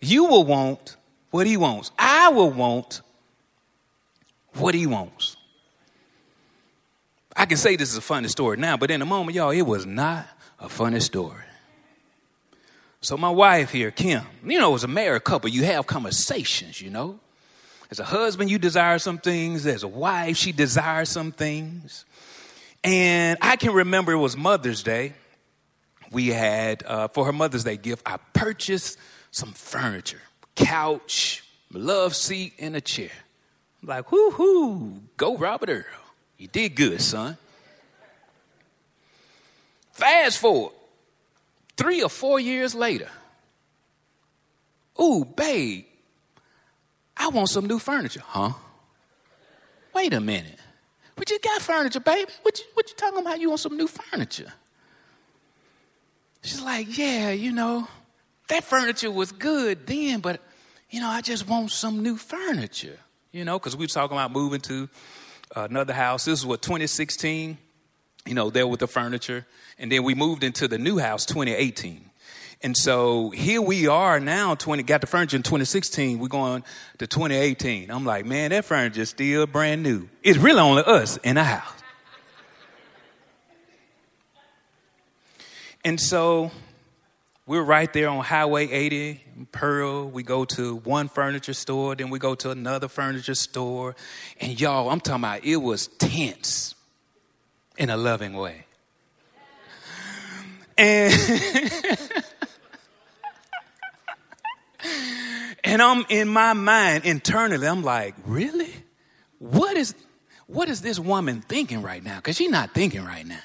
You 0.00 0.26
will 0.26 0.44
want 0.44 0.96
what 1.30 1.46
He 1.46 1.56
wants. 1.56 1.90
I 1.98 2.28
will 2.28 2.50
want 2.50 3.00
what 4.56 4.74
he 4.74 4.86
wants. 4.86 5.36
I 7.36 7.46
can 7.46 7.56
say 7.56 7.76
this 7.76 7.90
is 7.90 7.96
a 7.96 8.02
funny 8.02 8.28
story 8.28 8.56
now, 8.56 8.76
but 8.76 8.90
in 8.90 9.02
a 9.02 9.06
moment, 9.06 9.34
y'all, 9.34 9.50
it 9.50 9.62
was 9.62 9.86
not 9.86 10.26
a 10.60 10.68
funny 10.68 11.00
story. 11.00 11.42
So 13.00 13.16
my 13.16 13.30
wife 13.30 13.70
here, 13.70 13.90
Kim, 13.90 14.22
you 14.44 14.58
know, 14.58 14.74
as 14.74 14.84
a 14.84 14.88
married 14.88 15.24
couple, 15.24 15.50
you 15.50 15.64
have 15.64 15.86
conversations, 15.86 16.80
you 16.80 16.90
know. 16.90 17.18
As 17.90 18.00
a 18.00 18.04
husband, 18.04 18.50
you 18.50 18.58
desire 18.58 18.98
some 18.98 19.18
things. 19.18 19.66
As 19.66 19.82
a 19.82 19.88
wife, 19.88 20.36
she 20.36 20.52
desires 20.52 21.10
some 21.10 21.30
things. 21.30 22.06
And 22.82 23.38
I 23.42 23.56
can 23.56 23.72
remember 23.72 24.12
it 24.12 24.18
was 24.18 24.36
Mother's 24.36 24.82
Day. 24.82 25.12
We 26.12 26.28
had, 26.28 26.82
uh, 26.86 27.08
for 27.08 27.26
her 27.26 27.32
Mother's 27.32 27.64
Day 27.64 27.76
gift, 27.76 28.02
I 28.06 28.16
purchased 28.32 28.98
some 29.30 29.52
furniture, 29.52 30.22
couch, 30.54 31.44
love 31.72 32.14
seat, 32.14 32.54
and 32.58 32.76
a 32.76 32.80
chair. 32.80 33.10
Like, 33.86 34.10
whoo 34.10 34.30
hoo, 34.30 35.02
go 35.16 35.36
Robert 35.36 35.68
Earl. 35.68 35.84
You 36.38 36.48
did 36.48 36.74
good, 36.74 37.00
son. 37.00 37.36
Fast 39.92 40.38
forward, 40.38 40.72
three 41.76 42.02
or 42.02 42.08
four 42.08 42.40
years 42.40 42.74
later. 42.74 43.08
Ooh, 45.00 45.24
babe, 45.24 45.84
I 47.16 47.28
want 47.28 47.48
some 47.48 47.66
new 47.66 47.78
furniture. 47.78 48.22
Huh? 48.24 48.52
Wait 49.94 50.12
a 50.12 50.20
minute. 50.20 50.58
We 51.16 51.24
just 51.24 51.42
got 51.42 51.62
furniture, 51.62 52.00
baby. 52.00 52.30
What 52.42 52.58
you, 52.58 52.64
what 52.74 52.88
you 52.88 52.96
talking 52.96 53.20
about? 53.20 53.38
You 53.38 53.50
want 53.50 53.60
some 53.60 53.76
new 53.76 53.86
furniture? 53.86 54.52
She's 56.42 56.60
like, 56.60 56.98
yeah, 56.98 57.30
you 57.30 57.52
know, 57.52 57.86
that 58.48 58.64
furniture 58.64 59.10
was 59.10 59.30
good 59.30 59.86
then, 59.86 60.20
but, 60.20 60.40
you 60.90 61.00
know, 61.00 61.08
I 61.08 61.20
just 61.20 61.48
want 61.48 61.70
some 61.70 62.02
new 62.02 62.16
furniture 62.16 62.98
you 63.34 63.44
know, 63.44 63.58
because 63.58 63.76
we 63.76 63.82
were 63.82 63.88
talking 63.88 64.16
about 64.16 64.30
moving 64.30 64.60
to 64.60 64.88
uh, 65.56 65.66
another 65.68 65.92
house. 65.92 66.24
This 66.24 66.40
was 66.40 66.46
what 66.46 66.62
2016, 66.62 67.58
you 68.26 68.34
know, 68.34 68.48
there 68.48 68.64
with 68.64 68.78
the 68.78 68.86
furniture, 68.86 69.44
and 69.76 69.90
then 69.90 70.04
we 70.04 70.14
moved 70.14 70.44
into 70.44 70.68
the 70.68 70.78
new 70.78 70.98
house 70.98 71.26
2018. 71.26 72.10
And 72.62 72.76
so 72.76 73.30
here 73.30 73.60
we 73.60 73.88
are 73.88 74.20
now, 74.20 74.54
20, 74.54 74.84
got 74.84 75.00
the 75.00 75.08
furniture 75.08 75.36
in 75.36 75.42
2016. 75.42 76.20
We're 76.20 76.28
going 76.28 76.62
to 76.98 77.08
2018. 77.08 77.90
I'm 77.90 78.04
like, 78.04 78.24
man, 78.24 78.50
that 78.50 78.64
furniture 78.64 79.02
is 79.02 79.10
still 79.10 79.48
brand 79.48 79.82
new. 79.82 80.08
It's 80.22 80.38
really 80.38 80.60
only 80.60 80.84
us 80.84 81.16
in 81.18 81.34
the 81.34 81.44
house. 81.44 81.82
And 85.84 86.00
so 86.00 86.52
we're 87.46 87.62
right 87.62 87.92
there 87.92 88.08
on 88.08 88.24
Highway 88.24 88.70
80 88.70 89.22
Pearl. 89.52 90.08
We 90.08 90.22
go 90.22 90.44
to 90.46 90.76
one 90.76 91.08
furniture 91.08 91.54
store, 91.54 91.94
then 91.94 92.10
we 92.10 92.18
go 92.18 92.34
to 92.36 92.50
another 92.50 92.88
furniture 92.88 93.34
store. 93.34 93.96
And 94.40 94.58
y'all, 94.60 94.90
I'm 94.90 95.00
talking 95.00 95.22
about 95.24 95.44
it 95.44 95.56
was 95.56 95.86
tense 95.86 96.74
in 97.76 97.90
a 97.90 97.96
loving 97.96 98.34
way. 98.34 98.66
And 100.76 101.12
And 105.64 105.80
I'm 105.80 106.04
in 106.10 106.28
my 106.28 106.52
mind 106.52 107.06
internally, 107.06 107.66
I'm 107.66 107.82
like, 107.82 108.14
really? 108.26 108.72
What 109.38 109.76
is 109.76 109.94
what 110.46 110.68
is 110.68 110.82
this 110.82 110.98
woman 110.98 111.40
thinking 111.40 111.80
right 111.80 112.04
now? 112.04 112.16
Because 112.16 112.36
she's 112.36 112.50
not 112.50 112.74
thinking 112.74 113.02
right 113.02 113.26
now. 113.26 113.40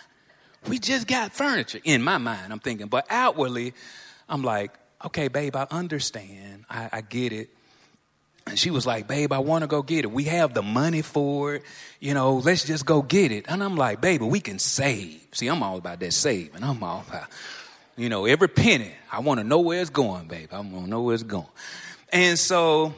We 0.70 0.80
just 0.80 1.08
got 1.08 1.34
furniture. 1.34 1.80
In 1.84 2.02
my 2.02 2.18
mind, 2.18 2.52
I'm 2.52 2.60
thinking, 2.60 2.88
but 2.88 3.06
outwardly, 3.10 3.74
I'm 4.28 4.44
like, 4.44 4.72
okay, 5.06 5.28
babe, 5.28 5.56
I 5.56 5.68
understand. 5.72 6.66
I, 6.70 6.90
I 6.92 7.02
get 7.02 7.34
it. 7.34 7.50
And 8.48 8.58
she 8.58 8.72
was 8.72 8.86
like, 8.86 9.08
babe, 9.08 9.32
I 9.32 9.40
want 9.40 9.64
to 9.64 9.68
go 9.68 9.82
get 9.82 10.06
it. 10.06 10.12
We 10.12 10.24
have 10.26 10.54
the 10.54 10.64
money 10.64 11.02
for 11.02 11.56
it. 11.56 11.64
You 12.00 12.14
know, 12.14 12.38
let's 12.38 12.64
just 12.64 12.86
go 12.86 13.02
get 13.02 13.32
it. 13.32 13.46
And 13.48 13.64
I'm 13.64 13.76
like, 13.76 14.02
baby, 14.02 14.26
we 14.26 14.40
can 14.40 14.60
save. 14.60 15.28
See, 15.34 15.48
I'm 15.48 15.62
all 15.62 15.78
about 15.78 16.00
that 16.00 16.14
saving. 16.14 16.64
I'm 16.64 16.84
all 16.84 17.06
about, 17.08 17.28
you 17.96 18.10
know, 18.10 18.26
every 18.26 18.48
penny. 18.48 18.92
I 19.12 19.20
want 19.20 19.40
to 19.40 19.44
know 19.44 19.60
where 19.60 19.82
it's 19.82 19.90
going, 19.92 20.28
babe. 20.28 20.50
I 20.52 20.60
want 20.60 20.86
to 20.86 20.90
know 20.90 21.02
where 21.02 21.14
it's 21.14 21.24
going. 21.24 21.46
And 22.12 22.40
so, 22.40 22.94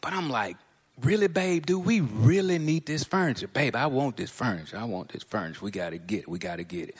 but 0.00 0.12
I'm 0.12 0.30
like, 0.30 0.56
really, 1.02 1.28
babe, 1.28 1.66
do 1.66 1.78
we 1.78 2.00
really 2.00 2.58
need 2.58 2.86
this 2.86 3.04
furniture? 3.04 3.48
Babe, 3.48 3.76
I 3.76 3.86
want 3.86 4.16
this 4.16 4.30
furniture. 4.30 4.76
I 4.76 4.84
want 4.84 5.10
this 5.10 5.22
furniture. 5.22 5.64
We 5.64 5.70
got 5.70 5.90
to 5.90 5.98
get 5.98 6.20
it. 6.20 6.28
We 6.28 6.38
got 6.38 6.56
to 6.56 6.64
get 6.64 6.90
it. 6.90 6.96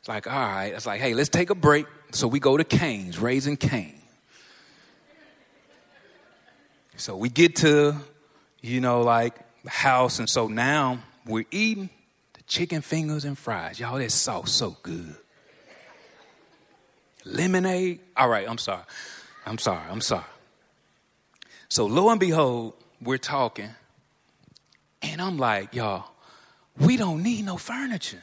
It's 0.00 0.08
like, 0.08 0.26
all 0.26 0.32
right. 0.32 0.72
It's 0.74 0.86
like, 0.86 1.00
hey, 1.00 1.14
let's 1.14 1.28
take 1.28 1.50
a 1.50 1.54
break. 1.54 1.86
So 2.12 2.28
we 2.28 2.40
go 2.40 2.56
to 2.56 2.64
Cane's, 2.64 3.18
raising 3.18 3.56
Cane. 3.56 3.94
So 6.96 7.16
we 7.16 7.28
get 7.28 7.56
to, 7.56 7.94
you 8.62 8.80
know, 8.80 9.02
like 9.02 9.34
the 9.64 9.70
house, 9.70 10.18
and 10.18 10.28
so 10.28 10.48
now 10.48 11.00
we're 11.26 11.44
eating 11.50 11.90
the 12.32 12.42
chicken 12.44 12.80
fingers 12.80 13.24
and 13.24 13.36
fries. 13.36 13.78
Y'all, 13.78 13.98
that 13.98 14.12
sauce 14.12 14.52
so 14.52 14.76
good. 14.82 15.14
Lemonade. 17.24 18.00
All 18.16 18.28
right, 18.28 18.48
I'm 18.48 18.56
sorry. 18.56 18.84
I'm 19.44 19.58
sorry. 19.58 19.82
I'm 19.90 20.00
sorry. 20.00 20.24
So 21.68 21.84
lo 21.86 22.08
and 22.08 22.20
behold, 22.20 22.74
we're 23.00 23.18
talking, 23.18 23.70
and 25.02 25.20
I'm 25.20 25.38
like, 25.38 25.74
y'all, 25.74 26.04
we 26.78 26.96
don't 26.96 27.22
need 27.22 27.44
no 27.44 27.56
furniture. 27.56 28.22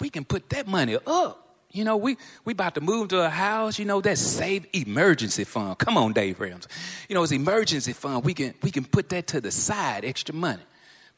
We 0.00 0.10
can 0.10 0.24
put 0.24 0.48
that 0.50 0.66
money 0.66 0.96
up. 1.06 1.46
You 1.72 1.84
know, 1.84 1.96
we 1.96 2.16
we 2.44 2.52
about 2.52 2.74
to 2.74 2.80
move 2.80 3.08
to 3.08 3.20
a 3.20 3.28
house. 3.28 3.78
You 3.78 3.84
know, 3.84 4.00
that's 4.00 4.20
save 4.20 4.66
emergency 4.72 5.44
fund. 5.44 5.78
Come 5.78 5.96
on, 5.96 6.12
Dave 6.12 6.40
Ramsey. 6.40 6.68
You 7.08 7.14
know, 7.14 7.22
it's 7.22 7.32
emergency 7.32 7.92
fund. 7.92 8.24
We 8.24 8.34
can 8.34 8.54
we 8.62 8.70
can 8.70 8.84
put 8.84 9.08
that 9.10 9.28
to 9.28 9.40
the 9.40 9.50
side, 9.50 10.04
extra 10.04 10.34
money. 10.34 10.62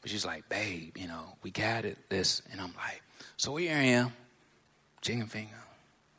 But 0.01 0.11
she's 0.11 0.25
like, 0.25 0.47
babe, 0.49 0.97
you 0.97 1.07
know, 1.07 1.37
we 1.43 1.49
got 1.49 1.85
it. 1.85 1.97
This, 2.09 2.41
and 2.51 2.59
I'm 2.59 2.73
like, 2.75 3.01
so 3.37 3.55
here 3.55 3.73
I 3.73 3.83
am, 3.83 4.11
chicken 5.01 5.27
finger, 5.27 5.55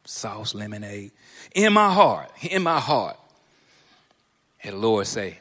sauce, 0.04 0.54
lemonade, 0.54 1.12
in 1.54 1.72
my 1.74 1.92
heart, 1.92 2.30
in 2.42 2.62
my 2.62 2.80
heart. 2.80 3.18
And 4.62 4.74
the 4.74 4.78
Lord 4.78 5.06
say, 5.06 5.38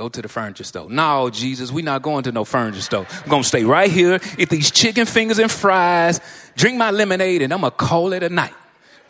Go 0.00 0.08
to 0.08 0.22
the 0.22 0.28
furniture 0.28 0.64
store. 0.64 0.88
No, 0.88 1.28
Jesus, 1.28 1.70
we're 1.70 1.84
not 1.84 2.00
going 2.00 2.22
to 2.22 2.32
no 2.32 2.46
furniture 2.46 2.80
store. 2.80 3.06
I'm 3.22 3.28
going 3.28 3.42
to 3.42 3.46
stay 3.46 3.64
right 3.64 3.90
here, 3.90 4.18
eat 4.38 4.48
these 4.48 4.70
chicken 4.70 5.04
fingers 5.04 5.38
and 5.38 5.52
fries, 5.52 6.22
drink 6.56 6.78
my 6.78 6.90
lemonade, 6.90 7.42
and 7.42 7.52
I'm 7.52 7.60
going 7.60 7.70
to 7.70 7.76
call 7.76 8.14
it 8.14 8.22
a 8.22 8.30
night. 8.30 8.54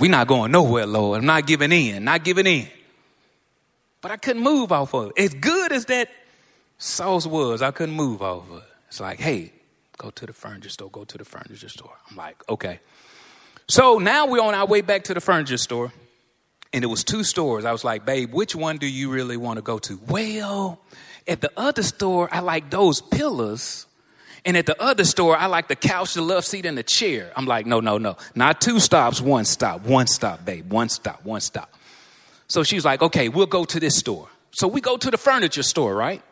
We're 0.00 0.10
not 0.10 0.26
going 0.26 0.50
nowhere, 0.50 0.86
Lord. 0.86 1.20
I'm 1.20 1.26
not 1.26 1.46
giving 1.46 1.70
in, 1.70 2.02
not 2.02 2.24
giving 2.24 2.44
in. 2.44 2.66
But 4.00 4.10
I 4.10 4.16
couldn't 4.16 4.42
move 4.42 4.72
off 4.72 4.92
of 4.92 5.12
it. 5.14 5.22
As 5.22 5.32
good 5.32 5.70
as 5.70 5.84
that 5.84 6.08
sauce 6.78 7.24
was, 7.24 7.62
I 7.62 7.70
couldn't 7.70 7.94
move 7.94 8.20
off 8.20 8.50
of 8.50 8.56
it. 8.56 8.64
It's 8.88 8.98
like, 8.98 9.20
hey, 9.20 9.52
go 9.96 10.10
to 10.10 10.26
the 10.26 10.32
furniture 10.32 10.70
store, 10.70 10.90
go 10.90 11.04
to 11.04 11.16
the 11.16 11.24
furniture 11.24 11.68
store. 11.68 11.96
I'm 12.10 12.16
like, 12.16 12.42
okay. 12.48 12.80
So 13.68 13.98
now 13.98 14.26
we're 14.26 14.42
on 14.42 14.54
our 14.54 14.66
way 14.66 14.80
back 14.80 15.04
to 15.04 15.14
the 15.14 15.20
furniture 15.20 15.56
store. 15.56 15.92
And 16.72 16.84
it 16.84 16.86
was 16.86 17.02
two 17.02 17.24
stores. 17.24 17.64
I 17.64 17.72
was 17.72 17.82
like, 17.82 18.04
babe, 18.04 18.32
which 18.32 18.54
one 18.54 18.78
do 18.78 18.86
you 18.86 19.10
really 19.10 19.36
want 19.36 19.56
to 19.56 19.62
go 19.62 19.78
to? 19.80 20.00
Well, 20.08 20.80
at 21.26 21.40
the 21.40 21.50
other 21.56 21.82
store, 21.82 22.28
I 22.30 22.40
like 22.40 22.70
those 22.70 23.00
pillows. 23.00 23.86
And 24.44 24.56
at 24.56 24.66
the 24.66 24.80
other 24.80 25.04
store, 25.04 25.36
I 25.36 25.46
like 25.46 25.68
the 25.68 25.76
couch, 25.76 26.14
the 26.14 26.22
love 26.22 26.44
seat, 26.44 26.64
and 26.64 26.78
the 26.78 26.82
chair. 26.82 27.32
I'm 27.36 27.44
like, 27.44 27.66
no, 27.66 27.80
no, 27.80 27.98
no. 27.98 28.16
Not 28.34 28.60
two 28.60 28.80
stops, 28.80 29.20
one 29.20 29.44
stop, 29.44 29.82
one 29.82 30.06
stop, 30.06 30.44
babe. 30.44 30.72
One 30.72 30.88
stop, 30.88 31.24
one 31.24 31.40
stop. 31.40 31.74
So 32.46 32.62
she's 32.62 32.84
like, 32.84 33.02
okay, 33.02 33.28
we'll 33.28 33.46
go 33.46 33.64
to 33.64 33.78
this 33.80 33.96
store. 33.96 34.28
So 34.52 34.66
we 34.66 34.80
go 34.80 34.96
to 34.96 35.10
the 35.10 35.18
furniture 35.18 35.62
store, 35.62 35.94
right? 35.94 36.22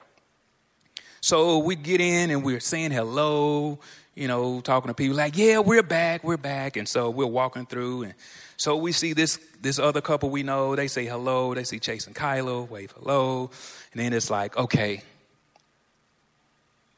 So 1.21 1.59
we 1.59 1.77
get 1.77 2.01
in 2.01 2.31
and 2.31 2.45
we're 2.45 2.61
saying 2.61 2.93
hello, 2.93 3.79
you 4.19 4.27
know, 4.27 4.61
talking 4.61 4.89
to 4.89 4.95
people 4.95 5.17
like, 5.17 5.37
yeah, 5.37 5.61
we're 5.61 5.83
back, 5.83 6.25
we're 6.25 6.37
back. 6.37 6.77
And 6.77 6.89
so 6.89 7.09
we're 7.09 7.27
walking 7.27 7.67
through 7.67 8.03
and 8.03 8.15
so 8.57 8.77
we 8.77 8.91
see 8.91 9.13
this 9.13 9.39
this 9.63 9.79
other 9.79 10.01
couple 10.01 10.31
we 10.31 10.43
know, 10.43 10.75
they 10.75 10.89
say 10.89 11.07
hello, 11.07 11.55
they 11.55 11.63
see 11.63 11.79
Chase 11.79 12.09
and 12.09 12.17
Kylo, 12.17 12.69
wave 12.69 12.93
hello, 12.99 13.51
and 13.93 14.01
then 14.01 14.13
it's 14.13 14.31
like, 14.31 14.57
okay, 14.57 15.03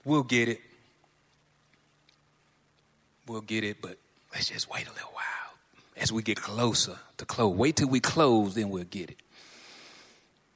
we'll 0.06 0.22
get 0.22 0.48
it. 0.48 0.60
We'll 3.28 3.42
get 3.42 3.62
it, 3.62 3.82
but 3.82 3.98
let's 4.32 4.48
just 4.48 4.70
wait 4.70 4.86
a 4.86 4.92
little 4.92 5.10
while 5.12 5.54
as 5.98 6.10
we 6.10 6.22
get 6.22 6.40
closer 6.40 6.98
to 7.18 7.26
close. 7.26 7.54
Wait 7.54 7.76
till 7.76 7.88
we 7.88 8.00
close, 8.00 8.54
then 8.54 8.70
we'll 8.70 8.84
get 8.84 9.10
it. 9.10 9.18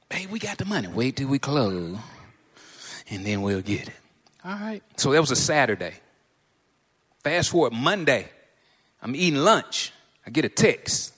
Hey, 0.09 0.25
we 0.25 0.39
got 0.39 0.57
the 0.57 0.65
money. 0.65 0.87
Wait 0.87 1.17
till 1.17 1.27
we 1.27 1.37
close, 1.37 1.97
and 3.11 3.23
then 3.23 3.43
we'll 3.43 3.61
get 3.61 3.89
it. 3.89 3.95
All 4.43 4.53
right. 4.53 4.81
So 4.97 5.11
that 5.11 5.21
was 5.21 5.29
a 5.29 5.35
Saturday. 5.35 5.93
Fast 7.25 7.49
forward 7.49 7.73
Monday. 7.73 8.29
I'm 9.01 9.15
eating 9.15 9.39
lunch. 9.39 9.91
I 10.27 10.29
get 10.29 10.45
a 10.45 10.49
text. 10.49 11.11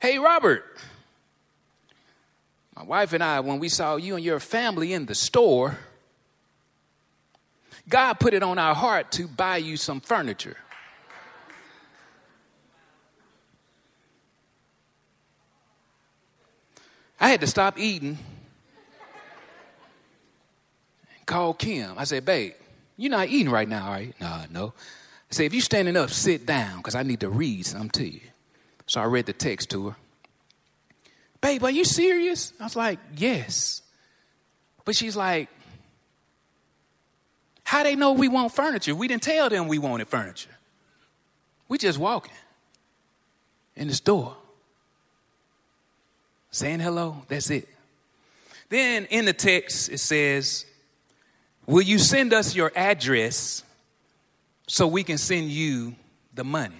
Hey, 0.00 0.20
Robert. 0.20 0.64
My 2.76 2.84
wife 2.84 3.12
and 3.12 3.20
I, 3.20 3.40
when 3.40 3.58
we 3.58 3.68
saw 3.68 3.96
you 3.96 4.14
and 4.14 4.24
your 4.24 4.38
family 4.38 4.92
in 4.92 5.06
the 5.06 5.16
store, 5.16 5.76
God 7.88 8.20
put 8.20 8.34
it 8.34 8.44
on 8.44 8.56
our 8.56 8.72
heart 8.72 9.10
to 9.12 9.26
buy 9.26 9.56
you 9.56 9.76
some 9.76 10.00
furniture. 10.00 10.58
I 17.18 17.30
had 17.30 17.40
to 17.40 17.48
stop 17.48 17.80
eating 17.80 18.16
and 21.16 21.26
call 21.26 21.52
Kim. 21.52 21.98
I 21.98 22.04
said, 22.04 22.24
babe, 22.24 22.52
you're 22.96 23.10
not 23.10 23.28
eating 23.28 23.50
right 23.50 23.68
now, 23.68 23.90
right? 23.90 24.14
No, 24.20 24.42
no. 24.50 24.66
I 24.66 25.34
said, 25.34 25.46
if 25.46 25.54
you're 25.54 25.62
standing 25.62 25.96
up, 25.96 26.10
sit 26.10 26.46
down, 26.46 26.78
because 26.78 26.94
I 26.94 27.02
need 27.02 27.20
to 27.20 27.28
read 27.28 27.66
something 27.66 27.90
to 27.90 28.08
you. 28.08 28.20
So 28.86 29.00
I 29.00 29.04
read 29.04 29.26
the 29.26 29.32
text 29.32 29.70
to 29.70 29.90
her. 29.90 29.96
Babe, 31.40 31.64
are 31.64 31.70
you 31.70 31.84
serious? 31.84 32.52
I 32.60 32.64
was 32.64 32.76
like, 32.76 32.98
yes. 33.16 33.82
But 34.84 34.96
she's 34.96 35.16
like, 35.16 35.48
how 37.64 37.82
they 37.82 37.96
know 37.96 38.12
we 38.12 38.28
want 38.28 38.52
furniture? 38.52 38.94
We 38.94 39.08
didn't 39.08 39.22
tell 39.22 39.48
them 39.48 39.66
we 39.68 39.78
wanted 39.78 40.08
furniture. 40.08 40.50
We 41.68 41.78
just 41.78 41.98
walking 41.98 42.32
in 43.74 43.88
the 43.88 43.94
store. 43.94 44.36
Saying 46.50 46.80
hello, 46.80 47.24
that's 47.26 47.50
it. 47.50 47.68
Then 48.68 49.06
in 49.06 49.24
the 49.24 49.32
text 49.32 49.90
it 49.90 49.98
says, 49.98 50.66
Will 51.66 51.82
you 51.82 51.98
send 51.98 52.32
us 52.32 52.54
your 52.54 52.72
address 52.76 53.62
so 54.68 54.86
we 54.86 55.02
can 55.02 55.18
send 55.18 55.50
you 55.50 55.94
the 56.34 56.44
money? 56.44 56.76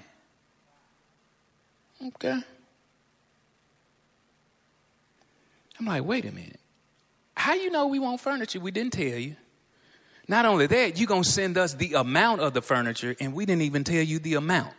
Okay. 2.06 2.40
I'm 5.78 5.86
like, 5.86 6.04
wait 6.04 6.24
a 6.24 6.32
minute. 6.32 6.60
How 7.36 7.54
you 7.54 7.70
know 7.70 7.86
we 7.86 7.98
want 7.98 8.20
furniture? 8.20 8.60
We 8.60 8.70
didn't 8.70 8.92
tell 8.92 9.18
you. 9.18 9.36
Not 10.28 10.46
only 10.46 10.66
that, 10.66 10.98
you're 10.98 11.06
going 11.06 11.22
to 11.22 11.28
send 11.28 11.58
us 11.58 11.74
the 11.74 11.94
amount 11.94 12.40
of 12.40 12.54
the 12.54 12.62
furniture, 12.62 13.14
and 13.20 13.34
we 13.34 13.44
didn't 13.44 13.62
even 13.62 13.84
tell 13.84 14.02
you 14.02 14.18
the 14.18 14.34
amount. 14.34 14.72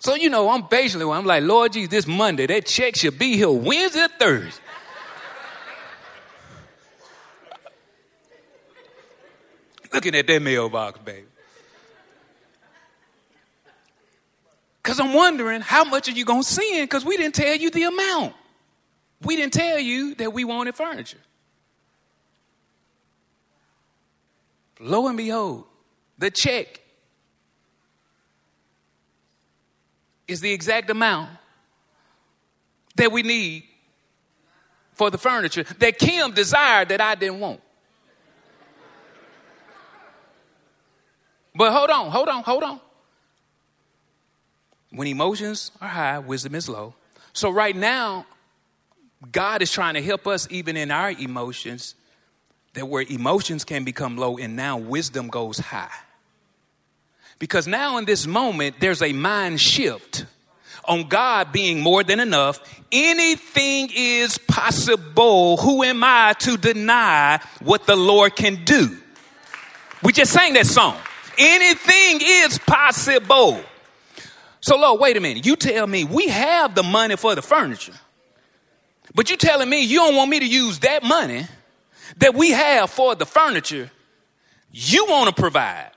So, 0.00 0.16
you 0.16 0.30
know, 0.30 0.50
I'm 0.50 0.62
basically, 0.62 1.08
I'm 1.08 1.24
like, 1.24 1.44
Lord 1.44 1.74
Jesus, 1.74 1.90
this 1.90 2.06
Monday, 2.08 2.46
that 2.46 2.66
check 2.66 2.96
should 2.96 3.18
be 3.20 3.36
here 3.36 3.50
Wednesday 3.50 4.02
or 4.02 4.08
Thursday. 4.08 4.62
Looking 9.92 10.14
at 10.14 10.26
that 10.26 10.42
mailbox, 10.42 10.98
baby. 11.00 11.26
Because 14.82 14.98
I'm 14.98 15.12
wondering, 15.12 15.60
how 15.60 15.84
much 15.84 16.08
are 16.08 16.12
you 16.12 16.24
going 16.24 16.42
to 16.42 16.48
send? 16.48 16.88
Because 16.88 17.04
we 17.04 17.16
didn't 17.16 17.34
tell 17.34 17.54
you 17.54 17.70
the 17.70 17.84
amount. 17.84 18.34
We 19.22 19.36
didn't 19.36 19.52
tell 19.52 19.78
you 19.78 20.14
that 20.16 20.32
we 20.32 20.44
wanted 20.44 20.74
furniture. 20.74 21.18
Lo 24.80 25.06
and 25.06 25.16
behold, 25.16 25.64
the 26.18 26.30
check 26.30 26.80
is 30.26 30.40
the 30.40 30.50
exact 30.52 30.90
amount 30.90 31.30
that 32.96 33.12
we 33.12 33.22
need 33.22 33.64
for 34.94 35.10
the 35.10 35.18
furniture 35.18 35.62
that 35.78 35.98
Kim 35.98 36.32
desired 36.32 36.88
that 36.88 37.00
I 37.00 37.14
didn't 37.14 37.38
want. 37.38 37.60
But 41.54 41.72
hold 41.72 41.90
on, 41.90 42.10
hold 42.10 42.28
on, 42.28 42.42
hold 42.42 42.62
on. 42.62 42.80
When 44.90 45.08
emotions 45.08 45.70
are 45.80 45.88
high, 45.88 46.18
wisdom 46.18 46.54
is 46.54 46.68
low. 46.68 46.94
So 47.32 47.50
right 47.50 47.74
now, 47.74 48.26
God 49.30 49.62
is 49.62 49.70
trying 49.70 49.94
to 49.94 50.02
help 50.02 50.26
us 50.26 50.46
even 50.50 50.76
in 50.76 50.90
our 50.90 51.10
emotions, 51.10 51.94
that 52.74 52.86
where 52.86 53.04
emotions 53.08 53.64
can 53.64 53.84
become 53.84 54.16
low 54.16 54.38
and 54.38 54.56
now 54.56 54.78
wisdom 54.78 55.28
goes 55.28 55.58
high. 55.58 55.90
Because 57.38 57.66
now 57.66 57.98
in 57.98 58.04
this 58.04 58.26
moment, 58.26 58.76
there's 58.80 59.02
a 59.02 59.12
mind 59.12 59.60
shift 59.60 60.26
on 60.84 61.08
God 61.08 61.52
being 61.52 61.80
more 61.80 62.02
than 62.02 62.20
enough. 62.20 62.60
Anything 62.90 63.90
is 63.94 64.38
possible. 64.38 65.56
Who 65.58 65.82
am 65.82 66.02
I 66.04 66.34
to 66.40 66.56
deny 66.56 67.40
what 67.60 67.86
the 67.86 67.96
Lord 67.96 68.36
can 68.36 68.64
do? 68.64 68.96
We 70.02 70.12
just 70.12 70.32
sang 70.32 70.54
that 70.54 70.66
song. 70.66 70.96
Anything 71.42 72.20
is 72.22 72.58
possible. 72.58 73.60
So, 74.60 74.76
Lord, 74.76 75.00
wait 75.00 75.16
a 75.16 75.20
minute. 75.20 75.44
You 75.44 75.56
tell 75.56 75.86
me 75.88 76.04
we 76.04 76.28
have 76.28 76.74
the 76.74 76.84
money 76.84 77.16
for 77.16 77.34
the 77.34 77.42
furniture, 77.42 77.94
but 79.14 79.28
you 79.28 79.36
telling 79.36 79.68
me 79.68 79.82
you 79.82 79.98
don't 79.98 80.14
want 80.14 80.30
me 80.30 80.38
to 80.38 80.46
use 80.46 80.78
that 80.80 81.02
money 81.02 81.46
that 82.18 82.34
we 82.34 82.52
have 82.52 82.90
for 82.90 83.16
the 83.16 83.26
furniture 83.26 83.90
you 84.70 85.06
want 85.06 85.34
to 85.34 85.40
provide. 85.40 85.90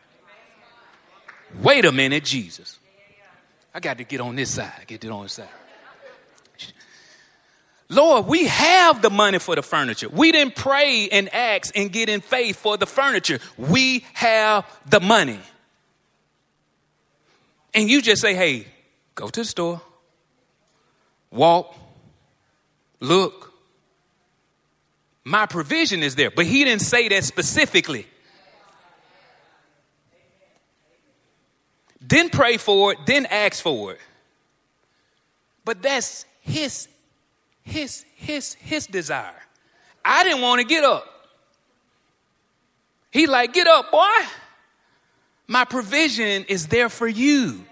Wait 1.61 1.85
a 1.85 1.91
minute, 1.91 2.23
Jesus. 2.23 2.79
I 3.73 3.79
got 3.79 3.97
to 3.99 4.03
get 4.03 4.21
on 4.21 4.35
this 4.35 4.51
side, 4.51 4.83
get 4.87 5.03
it 5.03 5.11
on 5.11 5.23
this 5.23 5.33
side. 5.33 5.47
Lord, 7.95 8.27
we 8.27 8.45
have 8.45 9.01
the 9.01 9.09
money 9.09 9.39
for 9.39 9.55
the 9.55 9.63
furniture. 9.63 10.09
We 10.09 10.31
didn't 10.31 10.55
pray 10.55 11.07
and 11.09 11.33
ask 11.33 11.75
and 11.77 11.91
get 11.91 12.09
in 12.09 12.19
faith 12.19 12.57
for 12.57 12.75
the 12.75 12.85
furniture. 12.85 13.39
We 13.57 14.05
have 14.13 14.65
the 14.89 14.99
money. 14.99 15.39
And 17.73 17.89
you 17.89 18.01
just 18.01 18.21
say, 18.21 18.33
hey, 18.33 18.67
go 19.15 19.29
to 19.29 19.41
the 19.41 19.45
store, 19.45 19.81
walk, 21.31 21.75
look. 22.99 23.53
My 25.23 25.45
provision 25.45 26.03
is 26.03 26.15
there. 26.15 26.29
But 26.29 26.45
he 26.45 26.63
didn't 26.65 26.83
say 26.83 27.07
that 27.07 27.23
specifically. 27.23 28.07
Didn't 32.05 32.33
pray 32.33 32.57
for 32.57 32.91
it, 32.91 32.99
didn't 33.05 33.31
ask 33.31 33.63
for 33.63 33.93
it. 33.93 33.99
But 35.63 35.81
that's 35.81 36.25
his 36.41 36.87
his 37.65 38.05
his 38.15 38.53
his 38.55 38.87
desire. 38.87 39.41
I 40.03 40.23
didn't 40.23 40.41
want 40.41 40.61
to 40.61 40.67
get 40.67 40.83
up. 40.83 41.05
He 43.11 43.27
like, 43.27 43.53
get 43.53 43.67
up, 43.67 43.91
boy. 43.91 44.07
My 45.47 45.65
provision 45.65 46.45
is 46.47 46.67
there 46.67 46.89
for 46.89 47.07
you. 47.07 47.65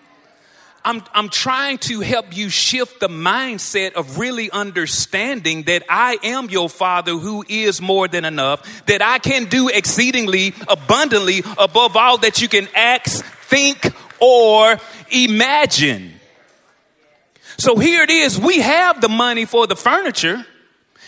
I'm, 0.85 1.01
I'm 1.13 1.29
trying 1.29 1.77
to 1.79 2.01
help 2.01 2.35
you 2.35 2.49
shift 2.49 2.99
the 2.99 3.07
mindset 3.07 3.93
of 3.93 4.17
really 4.17 4.51
understanding 4.51 5.63
that 5.63 5.83
I 5.89 6.17
am 6.23 6.49
your 6.49 6.69
father 6.69 7.13
who 7.13 7.45
is 7.47 7.81
more 7.81 8.07
than 8.07 8.25
enough, 8.25 8.85
that 8.85 9.01
I 9.01 9.19
can 9.19 9.45
do 9.45 9.69
exceedingly 9.69 10.53
abundantly 10.67 11.41
above 11.57 11.95
all 11.95 12.17
that 12.19 12.41
you 12.41 12.49
can 12.49 12.67
ask, 12.75 13.23
think, 13.23 13.93
or 14.19 14.77
imagine. 15.09 16.12
So 17.63 17.77
here 17.77 18.03
it 18.03 18.09
is. 18.09 18.37
We 18.37 18.59
have 18.59 18.99
the 18.99 19.07
money 19.07 19.45
for 19.45 19.67
the 19.67 19.77
furniture. 19.77 20.45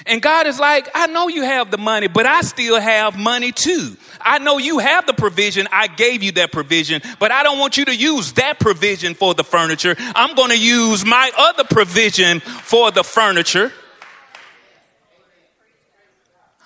And 0.05 0.21
God 0.21 0.47
is 0.47 0.57
like, 0.57 0.89
I 0.95 1.07
know 1.07 1.27
you 1.27 1.43
have 1.43 1.69
the 1.69 1.77
money, 1.77 2.07
but 2.07 2.25
I 2.25 2.43
still 2.43 2.79
have 2.79 3.19
money 3.19 3.51
too. 3.51 3.97
I 4.21 4.39
know 4.39 4.57
you 4.57 4.79
have 4.79 5.05
the 5.05 5.11
provision. 5.11 5.67
I 5.69 5.87
gave 5.87 6.23
you 6.23 6.31
that 6.33 6.53
provision, 6.53 7.01
but 7.19 7.29
I 7.33 7.43
don't 7.43 7.59
want 7.59 7.75
you 7.75 7.83
to 7.83 7.93
use 7.93 8.31
that 8.33 8.57
provision 8.57 9.15
for 9.15 9.33
the 9.33 9.43
furniture. 9.43 9.97
I'm 9.99 10.33
going 10.33 10.49
to 10.51 10.57
use 10.57 11.03
my 11.03 11.29
other 11.37 11.65
provision 11.65 12.39
for 12.39 12.89
the 12.89 13.03
furniture. 13.03 13.73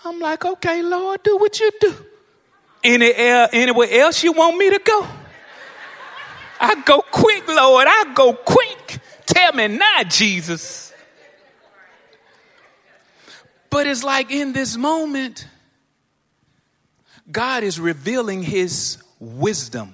I'm 0.05 0.19
like, 0.19 0.45
okay, 0.45 0.83
Lord, 0.83 1.23
do 1.23 1.35
what 1.37 1.59
you 1.59 1.71
do. 1.81 1.95
Any, 2.83 3.11
anywhere 3.15 3.89
else 3.89 4.23
you 4.23 4.33
want 4.33 4.55
me 4.55 4.69
to 4.69 4.79
go? 4.85 5.07
I 6.61 6.79
go 6.81 7.01
quick, 7.01 7.47
Lord. 7.47 7.87
I 7.89 8.13
go 8.13 8.33
quick. 8.33 8.68
Tell 9.39 9.53
me 9.53 9.69
not, 9.69 10.09
Jesus. 10.09 10.91
But 13.69 13.87
it's 13.87 14.03
like 14.03 14.31
in 14.31 14.51
this 14.51 14.75
moment, 14.75 15.47
God 17.31 17.63
is 17.63 17.79
revealing 17.79 18.43
his 18.43 19.01
wisdom. 19.17 19.93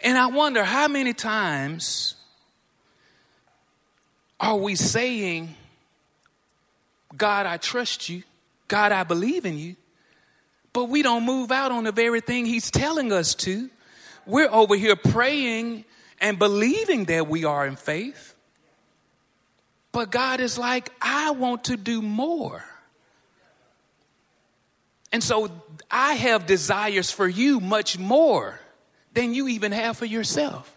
And 0.00 0.16
I 0.16 0.26
wonder 0.26 0.62
how 0.62 0.86
many 0.86 1.12
times 1.12 2.14
are 4.38 4.56
we 4.56 4.76
saying, 4.76 5.56
God, 7.16 7.46
I 7.46 7.56
trust 7.56 8.08
you. 8.08 8.22
God, 8.68 8.92
I 8.92 9.02
believe 9.02 9.44
in 9.44 9.58
you. 9.58 9.74
But 10.72 10.84
we 10.84 11.02
don't 11.02 11.24
move 11.24 11.50
out 11.50 11.72
on 11.72 11.82
the 11.82 11.92
very 11.92 12.20
thing 12.20 12.46
he's 12.46 12.70
telling 12.70 13.12
us 13.12 13.34
to. 13.36 13.68
We're 14.24 14.50
over 14.52 14.76
here 14.76 14.94
praying 14.94 15.84
and 16.20 16.38
believing 16.38 17.04
that 17.06 17.28
we 17.28 17.44
are 17.44 17.66
in 17.66 17.76
faith. 17.76 18.34
But 19.92 20.10
God 20.10 20.40
is 20.40 20.58
like, 20.58 20.90
I 21.00 21.30
want 21.32 21.64
to 21.64 21.76
do 21.76 22.02
more. 22.02 22.64
And 25.12 25.22
so 25.22 25.50
I 25.90 26.14
have 26.14 26.46
desires 26.46 27.10
for 27.10 27.26
you 27.26 27.60
much 27.60 27.98
more 27.98 28.60
than 29.14 29.32
you 29.34 29.48
even 29.48 29.72
have 29.72 29.96
for 29.96 30.04
yourself. 30.04 30.76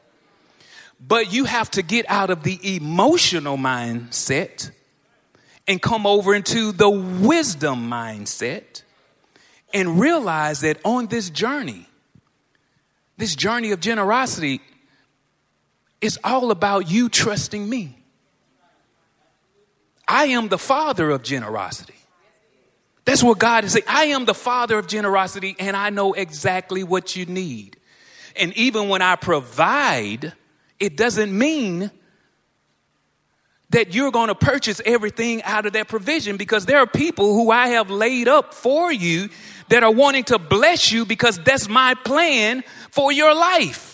But 1.06 1.34
you 1.34 1.46
have 1.46 1.70
to 1.72 1.82
get 1.82 2.06
out 2.08 2.30
of 2.30 2.44
the 2.44 2.76
emotional 2.76 3.58
mindset 3.58 4.72
and 5.68 5.82
come 5.82 6.06
over 6.06 6.34
into 6.34 6.72
the 6.72 6.90
wisdom 6.90 7.90
mindset 7.90 8.84
and 9.74 10.00
realize 10.00 10.62
that 10.62 10.80
on 10.86 11.08
this 11.08 11.30
journey, 11.30 11.88
this 13.18 13.36
journey 13.36 13.72
of 13.72 13.80
generosity, 13.80 14.62
it's 16.02 16.18
all 16.24 16.52
about 16.52 16.90
you 16.90 17.10
trusting 17.10 17.68
me. 17.68 17.98
I 20.08 20.26
am 20.26 20.50
the 20.50 20.58
father 20.58 21.10
of 21.10 21.24
generosity. 21.24 21.96
That's 23.06 23.24
what 23.24 23.40
God 23.40 23.64
is 23.64 23.74
saying. 23.74 23.86
I 23.88 24.06
am 24.06 24.26
the 24.26 24.34
father 24.34 24.78
of 24.78 24.88
generosity 24.88 25.56
and 25.58 25.76
I 25.76 25.90
know 25.90 26.14
exactly 26.14 26.84
what 26.84 27.16
you 27.16 27.26
need. 27.26 27.78
And 28.36 28.54
even 28.58 28.90
when 28.90 29.02
I 29.02 29.16
provide, 29.16 30.34
it 30.80 30.98
doesn't 30.98 31.36
mean 31.36 31.92
that 33.70 33.96
you're 33.96 34.12
going 34.12 34.28
to 34.28 34.36
purchase 34.36 34.82
everything 34.86 35.42
out 35.44 35.66
of 35.66 35.74
that 35.74 35.88
provision 35.88 36.38
because 36.38 36.66
there 36.66 36.80
are 36.80 36.88
people 36.88 37.34
who 37.34 37.52
I 37.52 37.70
have 37.70 37.90
laid 37.90 38.28
up 38.28 38.54
for 38.54 38.92
you 38.92 39.30
that 39.70 39.84
are 39.84 39.92
wanting 39.92 40.26
to 40.26 40.38
bless 40.38 40.92
you 40.92 41.06
because 41.06 41.40
that's 41.40 41.70
my 41.70 41.96
plan 42.04 42.64
for 42.90 43.12
your 43.12 43.34
life. 43.34 43.91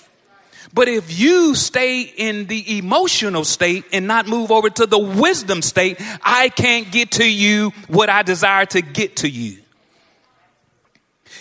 But 0.74 0.90
if 0.90 1.18
you 1.18 1.56
stay 1.56 2.02
in 2.02 2.48
the 2.48 2.78
emotional 2.78 3.46
state 3.46 3.86
and 3.94 4.06
not 4.06 4.28
move 4.28 4.52
over 4.52 4.70
to 4.70 4.86
the 4.86 5.00
wisdom 5.00 5.62
state, 5.62 5.98
I 6.22 6.50
can't 6.50 6.92
get 6.92 7.12
to 7.12 7.30
you 7.30 7.72
what 7.88 8.10
I 8.10 8.24
desire 8.24 8.66
to 8.68 8.82
get 8.82 9.18
to 9.18 9.30
you. 9.30 9.60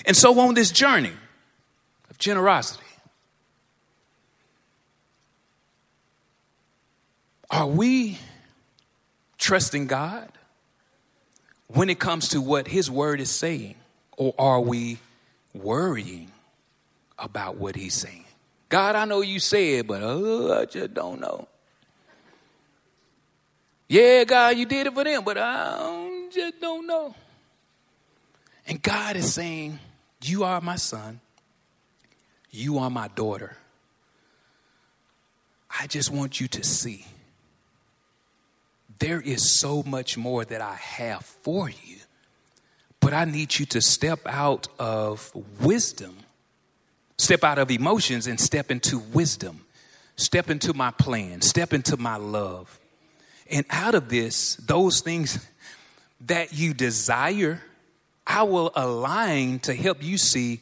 And 0.05 0.17
so 0.17 0.39
on 0.39 0.55
this 0.55 0.71
journey 0.71 1.13
of 2.09 2.19
generosity, 2.19 2.85
are 7.51 7.67
we 7.67 8.19
trusting 9.39 9.87
God 9.87 10.31
when 11.69 11.91
it 11.91 11.99
comes 11.99 12.29
to 12.29 12.41
what 12.41 12.69
His 12.69 12.91
Word 12.91 13.21
is 13.21 13.31
saying, 13.31 13.75
or 14.17 14.35
are 14.39 14.61
we 14.61 14.99
worrying 15.53 16.31
about 17.19 17.57
what 17.57 17.75
He's 17.75 17.95
saying? 17.95 18.26
God, 18.69 18.97
I 18.97 19.05
know 19.05 19.21
you 19.21 19.39
said, 19.39 19.87
but 19.87 20.03
uh, 20.03 20.61
I 20.61 20.65
just 20.65 20.93
don't 20.93 21.21
know. 21.21 21.47
Yeah, 23.89 24.25
God, 24.25 24.57
you 24.57 24.67
did 24.67 24.89
it 24.89 24.95
for 24.95 25.05
them, 25.05 25.23
but 25.23 25.39
I 25.39 26.29
just 26.33 26.61
don't 26.61 26.87
know. 26.87 27.15
And 28.67 28.83
God 28.83 29.17
is 29.17 29.33
saying, 29.33 29.79
You 30.23 30.43
are 30.43 30.61
my 30.61 30.77
son. 30.77 31.21
You 32.51 32.79
are 32.79 32.91
my 32.91 33.09
daughter. 33.09 33.57
I 35.79 35.87
just 35.87 36.11
want 36.11 36.41
you 36.41 36.49
to 36.49 36.65
see 36.65 37.05
there 38.99 39.21
is 39.21 39.49
so 39.49 39.83
much 39.83 40.17
more 40.17 40.45
that 40.45 40.61
I 40.61 40.75
have 40.75 41.25
for 41.25 41.69
you, 41.69 41.99
but 42.99 43.13
I 43.13 43.25
need 43.25 43.59
you 43.59 43.67
to 43.67 43.81
step 43.81 44.21
out 44.27 44.69
of 44.79 45.31
wisdom 45.61 46.17
Step 47.19 47.45
out 47.45 47.59
of 47.59 47.71
emotions 47.71 48.27
and 48.27 48.39
step 48.39 48.71
into 48.71 48.99
wisdom. 48.99 49.65
Step 50.17 50.51
into 50.51 50.75
my 50.75 50.91
plan. 50.91 51.41
Step 51.43 51.73
into 51.73 51.97
my 51.97 52.17
love. 52.17 52.79
And 53.51 53.65
out 53.71 53.95
of 53.95 54.09
this, 54.09 54.57
those 54.57 55.01
things 55.01 55.47
that 56.23 56.53
you 56.53 56.75
desire, 56.75 57.63
I 58.27 58.43
will 58.43 58.73
align 58.75 59.61
to 59.61 59.75
help 59.75 60.03
you 60.03 60.19
see 60.19 60.61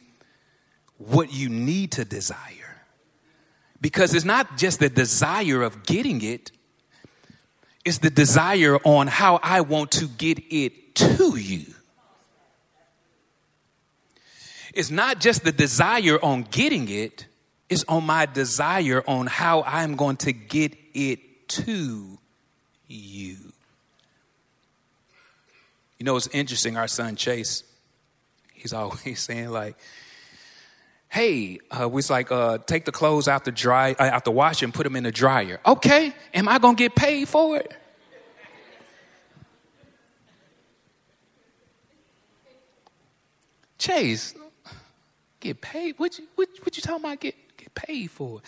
what 0.97 1.33
you 1.33 1.49
need 1.49 1.91
to 1.93 2.05
desire. 2.05 2.83
Because 3.81 4.13
it's 4.13 4.25
not 4.25 4.57
just 4.57 4.79
the 4.79 4.89
desire 4.89 5.61
of 5.61 5.83
getting 5.83 6.21
it, 6.21 6.51
it's 7.83 7.99
the 7.99 8.09
desire 8.09 8.77
on 8.83 9.07
how 9.07 9.39
I 9.43 9.61
want 9.61 9.91
to 9.91 10.07
get 10.07 10.39
it 10.49 10.95
to 10.95 11.37
you. 11.37 11.74
It's 14.75 14.91
not 14.91 15.21
just 15.21 15.45
the 15.45 15.53
desire 15.53 16.19
on 16.21 16.43
getting 16.43 16.89
it, 16.89 17.25
it's 17.69 17.85
on 17.87 18.05
my 18.05 18.25
desire 18.25 19.03
on 19.07 19.25
how 19.25 19.63
I'm 19.63 19.95
going 19.95 20.17
to 20.17 20.33
get 20.33 20.75
it 20.93 21.47
to 21.47 22.19
you. 22.87 23.37
You 25.97 26.03
know, 26.03 26.17
it's 26.17 26.27
interesting. 26.27 26.75
Our 26.75 26.89
son 26.89 27.15
Chase, 27.15 27.63
he's 28.53 28.73
always 28.73 29.19
saying, 29.21 29.49
like, 29.49 29.77
hey, 31.07 31.59
uh, 31.71 31.87
was 31.87 32.09
like, 32.09 32.29
uh, 32.29 32.57
take 32.57 32.83
the 32.83 32.91
clothes 32.91 33.29
out 33.29 33.45
the 33.45 33.51
dry, 33.53 33.95
uh, 33.97 34.03
out 34.03 34.25
the 34.25 34.31
washer 34.31 34.65
and 34.65 34.73
put 34.73 34.83
them 34.83 34.97
in 34.97 35.03
the 35.03 35.11
dryer. 35.11 35.61
Okay, 35.65 36.13
am 36.33 36.49
I 36.49 36.59
gonna 36.59 36.75
get 36.75 36.95
paid 36.95 37.29
for 37.29 37.55
it? 37.55 37.73
Chase, 43.77 44.35
Get 45.39 45.61
paid? 45.61 45.95
What 45.97 46.17
you, 46.17 46.25
what, 46.35 46.49
what 46.61 46.75
you 46.75 46.81
talking 46.81 47.03
about 47.03 47.19
get, 47.19 47.35
get 47.57 47.73
paid 47.75 48.11
for? 48.11 48.41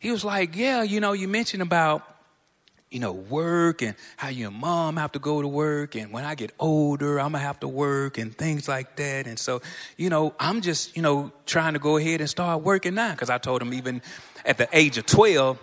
He 0.00 0.10
was 0.10 0.24
like, 0.24 0.56
Yeah, 0.56 0.82
you 0.82 1.00
know, 1.00 1.12
you 1.12 1.28
mentioned 1.28 1.62
about, 1.62 2.02
you 2.90 3.00
know, 3.00 3.12
work 3.12 3.82
and 3.82 3.94
how 4.16 4.28
your 4.28 4.50
mom 4.50 4.96
have 4.96 5.12
to 5.12 5.18
go 5.18 5.42
to 5.42 5.48
work. 5.48 5.94
And 5.94 6.12
when 6.12 6.24
I 6.24 6.34
get 6.34 6.52
older, 6.58 7.18
I'm 7.18 7.32
going 7.32 7.40
to 7.42 7.46
have 7.46 7.60
to 7.60 7.68
work 7.68 8.16
and 8.16 8.36
things 8.36 8.68
like 8.68 8.96
that. 8.96 9.26
And 9.26 9.38
so, 9.38 9.60
you 9.96 10.08
know, 10.08 10.34
I'm 10.40 10.62
just, 10.62 10.96
you 10.96 11.02
know, 11.02 11.30
trying 11.44 11.74
to 11.74 11.78
go 11.78 11.96
ahead 11.98 12.20
and 12.20 12.30
start 12.30 12.62
working 12.62 12.94
now. 12.94 13.10
Because 13.10 13.28
I 13.28 13.38
told 13.38 13.60
him 13.60 13.74
even 13.74 14.00
at 14.44 14.56
the 14.56 14.68
age 14.72 14.96
of 14.96 15.06
12, 15.06 15.58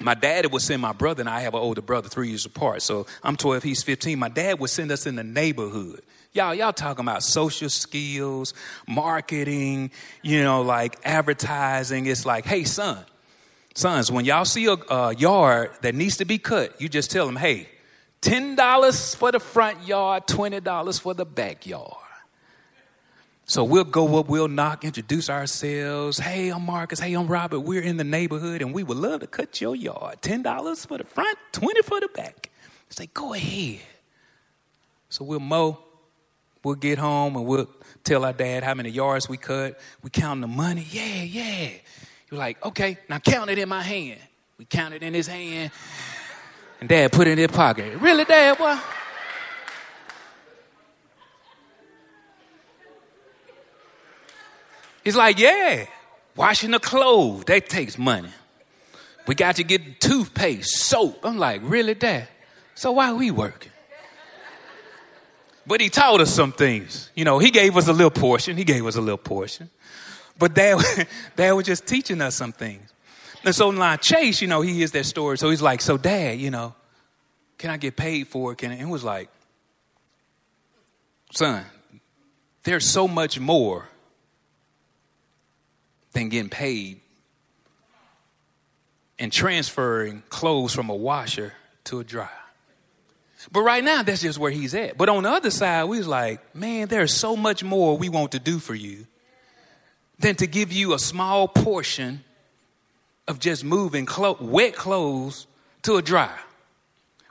my 0.00 0.14
dad 0.14 0.50
would 0.50 0.62
send 0.62 0.82
my 0.82 0.92
brother, 0.92 1.20
and 1.20 1.28
I 1.28 1.40
have 1.40 1.54
an 1.54 1.60
older 1.60 1.82
brother, 1.82 2.08
three 2.08 2.28
years 2.28 2.46
apart. 2.46 2.82
So 2.82 3.06
I'm 3.22 3.36
12, 3.36 3.62
he's 3.62 3.82
15. 3.82 4.18
My 4.18 4.28
dad 4.28 4.58
would 4.58 4.70
send 4.70 4.90
us 4.90 5.06
in 5.06 5.16
the 5.16 5.24
neighborhood. 5.24 6.02
Y'all, 6.34 6.52
y'all 6.52 6.72
talking 6.72 7.04
about 7.04 7.22
social 7.22 7.68
skills, 7.68 8.54
marketing, 8.88 9.92
you 10.20 10.42
know, 10.42 10.62
like 10.62 10.96
advertising. 11.04 12.06
It's 12.06 12.26
like, 12.26 12.44
hey, 12.44 12.64
son, 12.64 12.98
sons, 13.76 14.10
when 14.10 14.24
y'all 14.24 14.44
see 14.44 14.66
a, 14.66 14.72
a 14.72 15.14
yard 15.14 15.70
that 15.82 15.94
needs 15.94 16.16
to 16.16 16.24
be 16.24 16.38
cut, 16.38 16.80
you 16.80 16.88
just 16.88 17.12
tell 17.12 17.24
them, 17.26 17.36
hey, 17.36 17.68
$10 18.22 19.14
for 19.14 19.30
the 19.30 19.38
front 19.38 19.86
yard, 19.86 20.26
$20 20.26 21.00
for 21.00 21.14
the 21.14 21.24
backyard. 21.24 21.92
So 23.46 23.62
we'll 23.62 23.84
go 23.84 24.18
up, 24.18 24.26
we'll 24.26 24.48
knock, 24.48 24.82
introduce 24.82 25.30
ourselves. 25.30 26.18
Hey, 26.18 26.48
I'm 26.48 26.66
Marcus. 26.66 26.98
Hey, 26.98 27.14
I'm 27.14 27.28
Robert. 27.28 27.60
We're 27.60 27.82
in 27.82 27.96
the 27.96 28.02
neighborhood 28.02 28.60
and 28.60 28.74
we 28.74 28.82
would 28.82 28.96
love 28.96 29.20
to 29.20 29.28
cut 29.28 29.60
your 29.60 29.76
yard. 29.76 30.20
$10 30.22 30.86
for 30.88 30.98
the 30.98 31.04
front, 31.04 31.38
20 31.52 31.82
for 31.82 32.00
the 32.00 32.08
back. 32.08 32.50
Say, 32.88 33.08
go 33.14 33.34
ahead. 33.34 33.82
So 35.10 35.24
we'll 35.24 35.38
mow. 35.38 35.78
We'll 36.64 36.74
get 36.74 36.98
home 36.98 37.36
and 37.36 37.46
we'll 37.46 37.68
tell 38.02 38.24
our 38.24 38.32
dad 38.32 38.64
how 38.64 38.74
many 38.74 38.88
yards 38.88 39.28
we 39.28 39.36
cut. 39.36 39.78
We 40.02 40.10
count 40.10 40.40
the 40.40 40.46
money. 40.46 40.86
Yeah, 40.90 41.22
yeah. 41.22 41.68
You're 42.30 42.38
like, 42.38 42.64
okay, 42.64 42.98
now 43.08 43.18
count 43.18 43.50
it 43.50 43.58
in 43.58 43.68
my 43.68 43.82
hand. 43.82 44.18
We 44.58 44.64
count 44.64 44.94
it 44.94 45.02
in 45.02 45.14
his 45.14 45.26
hand. 45.26 45.70
And 46.80 46.88
dad 46.88 47.12
put 47.12 47.28
it 47.28 47.32
in 47.32 47.38
his 47.38 47.48
pocket. 47.48 47.98
Really, 48.00 48.24
dad? 48.24 48.58
What? 48.58 48.82
He's 55.04 55.16
like, 55.16 55.38
yeah, 55.38 55.84
washing 56.34 56.70
the 56.70 56.78
clothes, 56.78 57.44
that 57.44 57.68
takes 57.68 57.98
money. 57.98 58.30
We 59.26 59.34
got 59.34 59.56
to 59.56 59.64
get 59.64 60.00
toothpaste, 60.00 60.76
soap. 60.76 61.20
I'm 61.24 61.38
like, 61.38 61.60
really, 61.62 61.94
Dad? 61.94 62.28
So 62.74 62.92
why 62.92 63.10
are 63.10 63.14
we 63.14 63.30
working? 63.30 63.72
But 65.66 65.80
he 65.80 65.88
taught 65.88 66.20
us 66.20 66.32
some 66.32 66.52
things. 66.52 67.10
You 67.14 67.24
know, 67.24 67.38
he 67.38 67.50
gave 67.50 67.76
us 67.76 67.88
a 67.88 67.92
little 67.92 68.10
portion. 68.10 68.56
He 68.56 68.64
gave 68.64 68.84
us 68.86 68.96
a 68.96 69.00
little 69.00 69.18
portion. 69.18 69.70
But 70.38 70.54
Dad, 70.54 71.06
Dad 71.36 71.52
was 71.52 71.66
just 71.66 71.86
teaching 71.86 72.20
us 72.20 72.34
some 72.34 72.52
things. 72.52 72.92
And 73.44 73.54
so 73.54 73.70
in 73.70 73.76
now 73.76 73.96
Chase, 73.96 74.40
you 74.40 74.48
know, 74.48 74.62
he 74.62 74.72
hears 74.72 74.92
that 74.92 75.04
story. 75.04 75.38
So 75.38 75.50
he's 75.50 75.62
like, 75.62 75.80
so 75.80 75.96
Dad, 75.96 76.38
you 76.38 76.50
know, 76.50 76.74
can 77.58 77.70
I 77.70 77.76
get 77.76 77.96
paid 77.96 78.28
for 78.28 78.52
it? 78.52 78.58
Can 78.58 78.72
it? 78.72 78.80
And 78.80 78.90
was 78.90 79.04
like, 79.04 79.28
son, 81.32 81.64
there's 82.64 82.86
so 82.86 83.06
much 83.06 83.38
more 83.38 83.88
than 86.12 86.28
getting 86.28 86.50
paid 86.50 87.00
and 89.18 89.32
transferring 89.32 90.22
clothes 90.28 90.74
from 90.74 90.88
a 90.88 90.94
washer 90.94 91.52
to 91.84 92.00
a 92.00 92.04
dryer. 92.04 92.28
But 93.52 93.60
right 93.60 93.84
now, 93.84 94.02
that's 94.02 94.22
just 94.22 94.38
where 94.38 94.50
he's 94.50 94.74
at. 94.74 94.96
But 94.96 95.08
on 95.08 95.24
the 95.24 95.30
other 95.30 95.50
side, 95.50 95.84
we 95.84 95.98
was 95.98 96.06
like, 96.06 96.54
man, 96.54 96.88
there's 96.88 97.14
so 97.14 97.36
much 97.36 97.62
more 97.62 97.96
we 97.96 98.08
want 98.08 98.32
to 98.32 98.38
do 98.38 98.58
for 98.58 98.74
you 98.74 99.06
than 100.18 100.34
to 100.36 100.46
give 100.46 100.72
you 100.72 100.94
a 100.94 100.98
small 100.98 101.48
portion 101.48 102.24
of 103.26 103.38
just 103.38 103.64
moving 103.64 104.06
clo- 104.06 104.36
wet 104.40 104.74
clothes 104.74 105.46
to 105.82 105.96
a 105.96 106.02
dryer. 106.02 106.30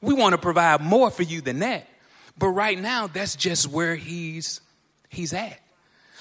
We 0.01 0.13
want 0.13 0.33
to 0.33 0.37
provide 0.37 0.81
more 0.81 1.09
for 1.09 1.23
you 1.23 1.41
than 1.41 1.59
that. 1.59 1.87
But 2.37 2.49
right 2.49 2.79
now, 2.79 3.07
that's 3.07 3.35
just 3.35 3.67
where 3.67 3.95
he's 3.95 4.59
he's 5.09 5.33
at. 5.33 5.59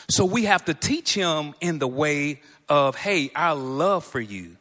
So 0.09 0.25
we 0.25 0.45
have 0.45 0.65
to 0.67 0.75
teach 0.75 1.15
him 1.15 1.55
in 1.61 1.79
the 1.79 1.89
way 1.89 2.43
of, 2.69 2.97
hey, 2.97 3.31
our 3.35 3.55
love 3.55 4.05
for 4.05 4.21
you 4.21 4.57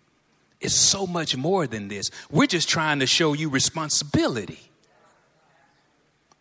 is 0.60 0.74
so 0.74 1.06
much 1.06 1.36
more 1.36 1.68
than 1.68 1.88
this. 1.88 2.10
We're 2.30 2.48
just 2.48 2.70
trying 2.70 3.00
to 3.00 3.08
show 3.08 3.34
you 3.34 3.50
responsibility. 3.50 4.71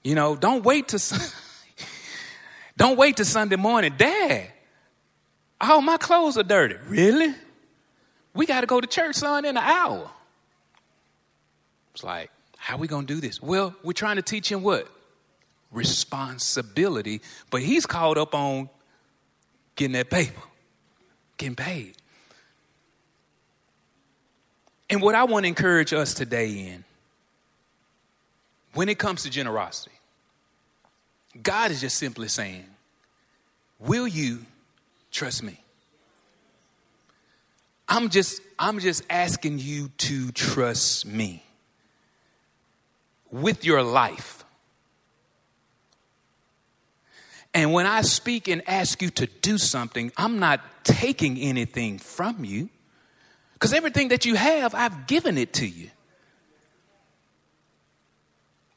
You 0.03 0.15
know, 0.15 0.37
don't 0.37 0.65
wait 0.65 0.89
to 0.89 0.99
don't 2.77 2.97
wait 2.97 3.19
to 3.19 3.25
Sunday 3.25 3.57
morning, 3.57 3.95
Dad. 3.97 4.49
All 5.61 5.83
my 5.83 5.99
clothes 5.99 6.39
are 6.39 6.43
dirty. 6.43 6.77
Really? 6.89 7.35
We 8.33 8.47
got 8.47 8.63
to 8.63 8.67
go 8.67 8.81
to 8.81 8.87
church, 8.87 9.17
son, 9.17 9.45
in 9.45 9.57
an 9.57 9.63
hour. 9.63 10.11
It's 11.95 12.05
like, 12.05 12.31
how 12.57 12.77
are 12.77 12.79
we 12.79 12.87
going 12.89 13.07
to 13.07 13.15
do 13.15 13.21
this? 13.21 13.43
Well, 13.43 13.75
we're 13.83 13.93
trying 13.93 14.17
to 14.17 14.23
teach 14.23 14.51
him 14.51 14.63
what? 14.63 14.89
Responsibility. 15.71 17.21
But 17.51 17.63
he's 17.63 17.85
caught 17.85 18.17
up 18.17 18.35
on 18.35 18.71
getting 19.77 19.93
that 19.93 20.09
paper, 20.09 20.41
getting 21.37 21.57
paid. 21.57 21.97
And 24.89 25.03
what 25.03 25.15
I 25.15 25.25
want 25.25 25.45
to 25.45 25.49
encourage 25.49 25.93
us 25.93 26.15
today 26.15 26.51
in, 26.51 26.85
when 28.75 28.89
it 28.89 28.99
comes 28.99 29.23
to 29.25 29.31
generosity, 29.31 29.90
God 31.43 31.71
is 31.71 31.81
just 31.81 31.99
simply 31.99 32.29
saying, 32.29 32.65
Will 33.79 34.07
you 34.07 34.45
trust 35.11 35.43
me? 35.43 35.59
I'm 37.89 38.09
just, 38.09 38.41
I'm 38.59 38.79
just 38.79 39.03
asking 39.11 39.59
you 39.59 39.91
to 39.99 40.31
trust 40.33 41.07
me 41.07 41.43
with 43.33 43.65
your 43.65 43.83
life. 43.83 44.45
And 47.53 47.73
when 47.73 47.87
I 47.87 48.03
speak 48.03 48.47
and 48.47 48.63
ask 48.69 49.03
you 49.03 49.11
to 49.11 49.27
do 49.27 49.59
something, 49.59 50.13
I'm 50.17 50.39
not 50.39 50.61
taking 50.85 51.37
anything 51.39 51.99
from 51.99 52.45
you. 52.45 52.69
Because 53.55 53.73
everything 53.73 54.09
that 54.09 54.25
you 54.25 54.37
have, 54.37 54.75
I've 54.75 55.07
given 55.07 55.37
it 55.37 55.53
to 55.55 55.67
you. 55.67 55.91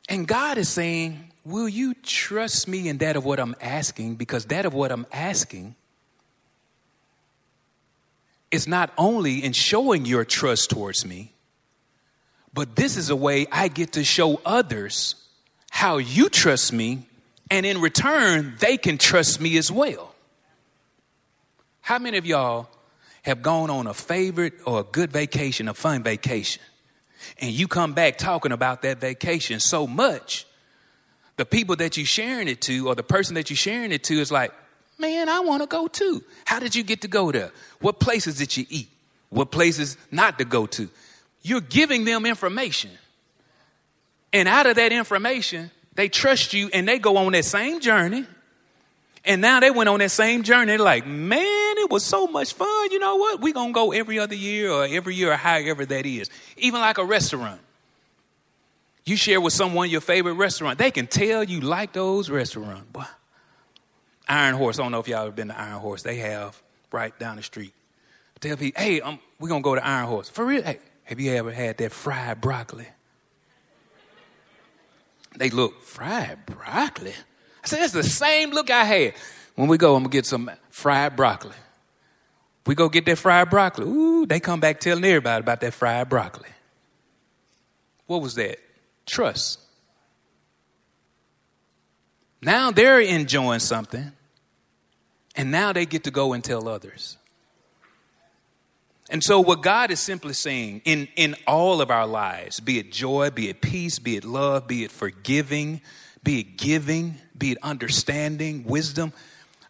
And 0.10 0.28
God 0.28 0.58
is 0.58 0.69
saying, 0.69 1.32
Will 1.45 1.67
you 1.67 1.93
trust 1.93 2.67
me 2.67 2.88
in 2.88 2.99
that 2.99 3.15
of 3.15 3.25
what 3.25 3.39
I'm 3.39 3.56
asking? 3.60 4.15
Because 4.15 4.45
that 4.45 4.65
of 4.65 4.73
what 4.73 4.91
I'm 4.91 5.06
asking 5.12 5.75
is 8.49 8.67
not 8.67 8.93
only 8.97 9.43
in 9.43 9.51
showing 9.51 10.06
your 10.06 10.23
trust 10.23 10.69
towards 10.69 11.06
me, 11.06 11.34
but 12.53 12.75
this 12.75 12.97
is 12.97 13.10
a 13.10 13.15
way 13.15 13.47
I 13.51 13.67
get 13.67 13.93
to 13.93 14.03
show 14.03 14.39
others 14.45 15.15
how 15.71 15.97
you 15.97 16.29
trust 16.29 16.71
me 16.71 17.08
and 17.49 17.65
in 17.65 17.82
return, 17.82 18.56
they 18.60 18.77
can 18.77 18.97
trust 18.97 19.39
me 19.39 19.58
as 19.58 19.71
well. 19.71 20.15
How 21.82 21.99
many 21.99 22.17
of 22.17 22.25
y'all 22.25 22.69
have 23.23 23.41
gone 23.41 23.69
on 23.69 23.88
a 23.88 23.93
favorite 23.93 24.53
or 24.65 24.79
a 24.79 24.84
good 24.84 25.12
vacation, 25.12 25.67
a 25.67 25.73
fun 25.73 26.03
vacation, 26.03 26.63
and 27.39 27.51
you 27.51 27.67
come 27.67 27.93
back 27.93 28.17
talking 28.17 28.51
about 28.51 28.82
that 28.82 28.99
vacation 28.99 29.60
so 29.60 29.86
much, 29.86 30.45
the 31.38 31.46
people 31.46 31.76
that 31.78 31.98
you're 31.98 32.06
sharing 32.06 32.48
it 32.48 32.62
to 32.62 32.88
or 32.88 32.96
the 32.96 33.04
person 33.04 33.36
that 33.36 33.50
you're 33.50 33.58
sharing 33.58 33.91
it 33.91 34.04
to 34.06 34.13
is 34.19 34.32
like, 34.32 34.52
man, 35.00 35.30
I 35.30 35.39
want 35.39 35.63
to 35.63 35.67
go 35.67 35.88
too. 35.88 36.24
How 36.46 36.60
did 36.60 36.76
you 36.76 36.84
get 36.84 37.02
to 37.02 37.08
go 37.08 37.32
there? 37.32 37.52
What 37.80 38.00
places 38.00 38.38
did 38.38 38.56
you 38.56 38.65
eat? 38.69 38.89
What 39.30 39.52
places 39.52 39.98
not 40.12 40.38
to 40.39 40.46
go 40.46 40.67
to? 40.67 40.89
You're 41.41 41.62
giving 41.62 42.06
them 42.06 42.26
information. 42.26 42.91
And 44.32 44.48
out 44.48 44.65
of 44.65 44.76
that 44.76 44.91
information, 44.91 45.72
they 45.96 46.10
trust 46.10 46.54
you 46.54 46.69
and 46.74 46.88
they 46.88 47.00
go 47.00 47.17
on 47.17 47.32
that 47.34 47.46
same 47.46 47.80
journey. 47.80 48.26
And 49.26 49.41
now 49.41 49.60
they 49.60 49.72
went 49.72 49.89
on 49.89 50.00
that 50.00 50.12
same 50.12 50.43
journey. 50.43 50.78
Like, 50.78 51.08
man, 51.08 51.78
it 51.78 51.89
was 51.89 52.04
so 52.04 52.28
much 52.28 52.54
fun. 52.54 52.91
You 52.91 53.00
know 53.00 53.15
what? 53.15 53.41
We're 53.41 53.54
going 53.54 53.69
to 53.69 53.74
go 53.74 53.91
every 53.91 54.19
other 54.19 54.36
year 54.36 54.69
or 54.69 54.86
every 54.86 55.15
year 55.15 55.32
or 55.32 55.38
however 55.38 55.86
that 55.86 56.06
is. 56.06 56.30
Even 56.58 56.82
like 56.82 56.98
a 56.98 57.06
restaurant. 57.06 57.62
You 59.06 59.18
share 59.18 59.42
with 59.42 59.54
someone 59.54 59.89
your 59.89 60.02
favorite 60.02 60.34
restaurant. 60.34 60.80
They 60.80 60.92
can 60.92 61.08
tell 61.08 61.44
you 61.44 61.60
like 61.62 61.94
those 61.94 62.30
restaurants. 62.30 62.86
Boy. 62.92 63.04
Iron 64.28 64.56
Horse. 64.56 64.80
I 64.80 64.84
don't 64.84 64.92
know 64.92 65.00
if 65.00 65.08
y'all 65.08 65.26
have 65.26 65.36
been 65.36 65.50
to 65.50 65.60
Iron 65.60 65.80
Horse. 65.80 66.04
They 66.04 66.18
have 66.18 66.62
right 66.92 67.18
down 67.20 67.36
the 67.36 67.44
street. 67.44 67.74
Tell 68.39 68.58
people, 68.58 68.82
hey, 68.82 69.00
um, 69.02 69.20
we're 69.39 69.50
going 69.50 69.62
to 69.62 69.63
go 69.63 69.76
to 69.76 69.86
Iron 69.86 70.08
Horse. 70.08 70.30
For 70.30 70.46
real? 70.46 70.63
Hey, 70.63 70.80
have 71.06 71.20
you 71.20 71.32
ever 71.34 71.52
had 71.52 71.78
that 71.78 71.92
fried 71.92 72.42
broccoli? 72.42 72.88
They 75.38 75.50
look, 75.50 75.82
fried 75.82 76.46
broccoli? 76.46 77.13
I 77.63 77.68
said, 77.68 77.80
that's 77.80 77.94
the 77.94 78.04
same 78.04 78.52
look 78.52 78.70
I 78.70 78.84
had. 78.84 79.13
When 79.56 79.68
we 79.68 79.78
go, 79.78 79.96
I'm 79.96 80.04
gonna 80.04 80.12
get 80.12 80.26
some 80.26 80.52
fried 80.70 81.16
broccoli. 81.16 81.56
We 82.66 82.76
go 82.76 82.89
get 82.89 83.06
that 83.06 83.18
fried 83.18 83.50
broccoli. 83.50 83.86
Ooh, 83.86 84.26
they 84.26 84.39
come 84.39 84.60
back 84.60 84.80
telling 84.80 85.04
everybody 85.04 85.42
about 85.42 85.62
that 85.62 85.74
fried 85.74 86.10
broccoli. 86.10 86.50
What 88.08 88.22
was 88.22 88.36
that? 88.36 88.60
Trust. 89.06 89.60
Now 92.42 92.72
they're 92.72 93.00
enjoying 93.00 93.60
something, 93.60 94.12
and 95.36 95.52
now 95.52 95.74
they 95.74 95.86
get 95.86 96.04
to 96.04 96.12
go 96.12 96.34
and 96.34 96.44
tell 96.44 96.68
others. 96.68 97.18
And 99.10 99.24
so, 99.24 99.39
what 99.39 99.62
God 99.62 99.92
is 99.92 100.00
simply 100.00 100.34
saying 100.34 100.82
in, 100.86 101.08
in 101.16 101.36
all 101.46 101.82
of 101.82 101.92
our 101.92 102.08
lives, 102.08 102.60
be 102.60 102.80
it 102.80 102.92
joy, 102.92 103.30
be 103.30 103.50
it 103.50 103.62
peace, 103.62 104.00
be 104.00 104.16
it 104.16 104.26
love, 104.26 104.68
be 104.68 104.84
it 104.84 104.92
forgiving, 104.92 105.82
be 106.24 106.39
it 106.39 106.58
giving, 106.58 107.16
be 107.38 107.52
it 107.52 107.58
understanding, 107.62 108.63
wisdom, 108.63 109.13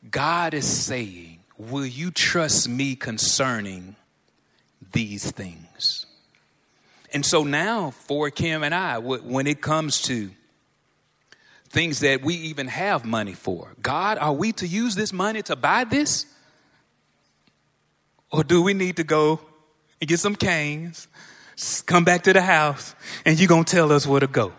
God 0.10 0.54
is 0.54 0.66
saying, 0.66 1.40
Will 1.58 1.86
you 1.86 2.10
trust 2.12 2.68
me 2.68 2.96
concerning 2.96 3.96
these 4.92 5.30
things? 5.32 6.06
And 7.14 7.24
so 7.24 7.44
now, 7.44 7.92
for 7.92 8.32
Kim 8.32 8.64
and 8.64 8.74
I, 8.74 8.98
when 8.98 9.46
it 9.46 9.62
comes 9.62 10.02
to 10.04 10.32
things 11.70 12.00
that 12.00 12.24
we 12.24 12.36
even 12.36 12.68
have 12.68 13.06
money 13.06 13.34
for, 13.34 13.76
God, 13.82 14.18
are 14.18 14.34
we 14.34 14.52
to 14.54 14.68
use 14.68 14.96
this 14.96 15.14
money 15.14 15.44
to 15.44 15.56
buy 15.56 15.84
this? 15.84 16.26
Or 18.32 18.44
do 18.44 18.64
we 18.64 18.74
need 18.74 18.98
to 18.98 19.04
go 19.04 19.40
and 20.02 20.08
get 20.08 20.20
some 20.20 20.36
Cane's, 20.36 21.08
come 21.86 22.04
back 22.04 22.24
to 22.24 22.34
the 22.34 22.42
house, 22.42 22.96
and 23.26 23.40
you're 23.40 23.48
going 23.48 23.64
to 23.64 23.72
tell 23.72 23.92
us 23.92 24.08
where 24.08 24.20
to 24.20 24.28
go? 24.28 24.52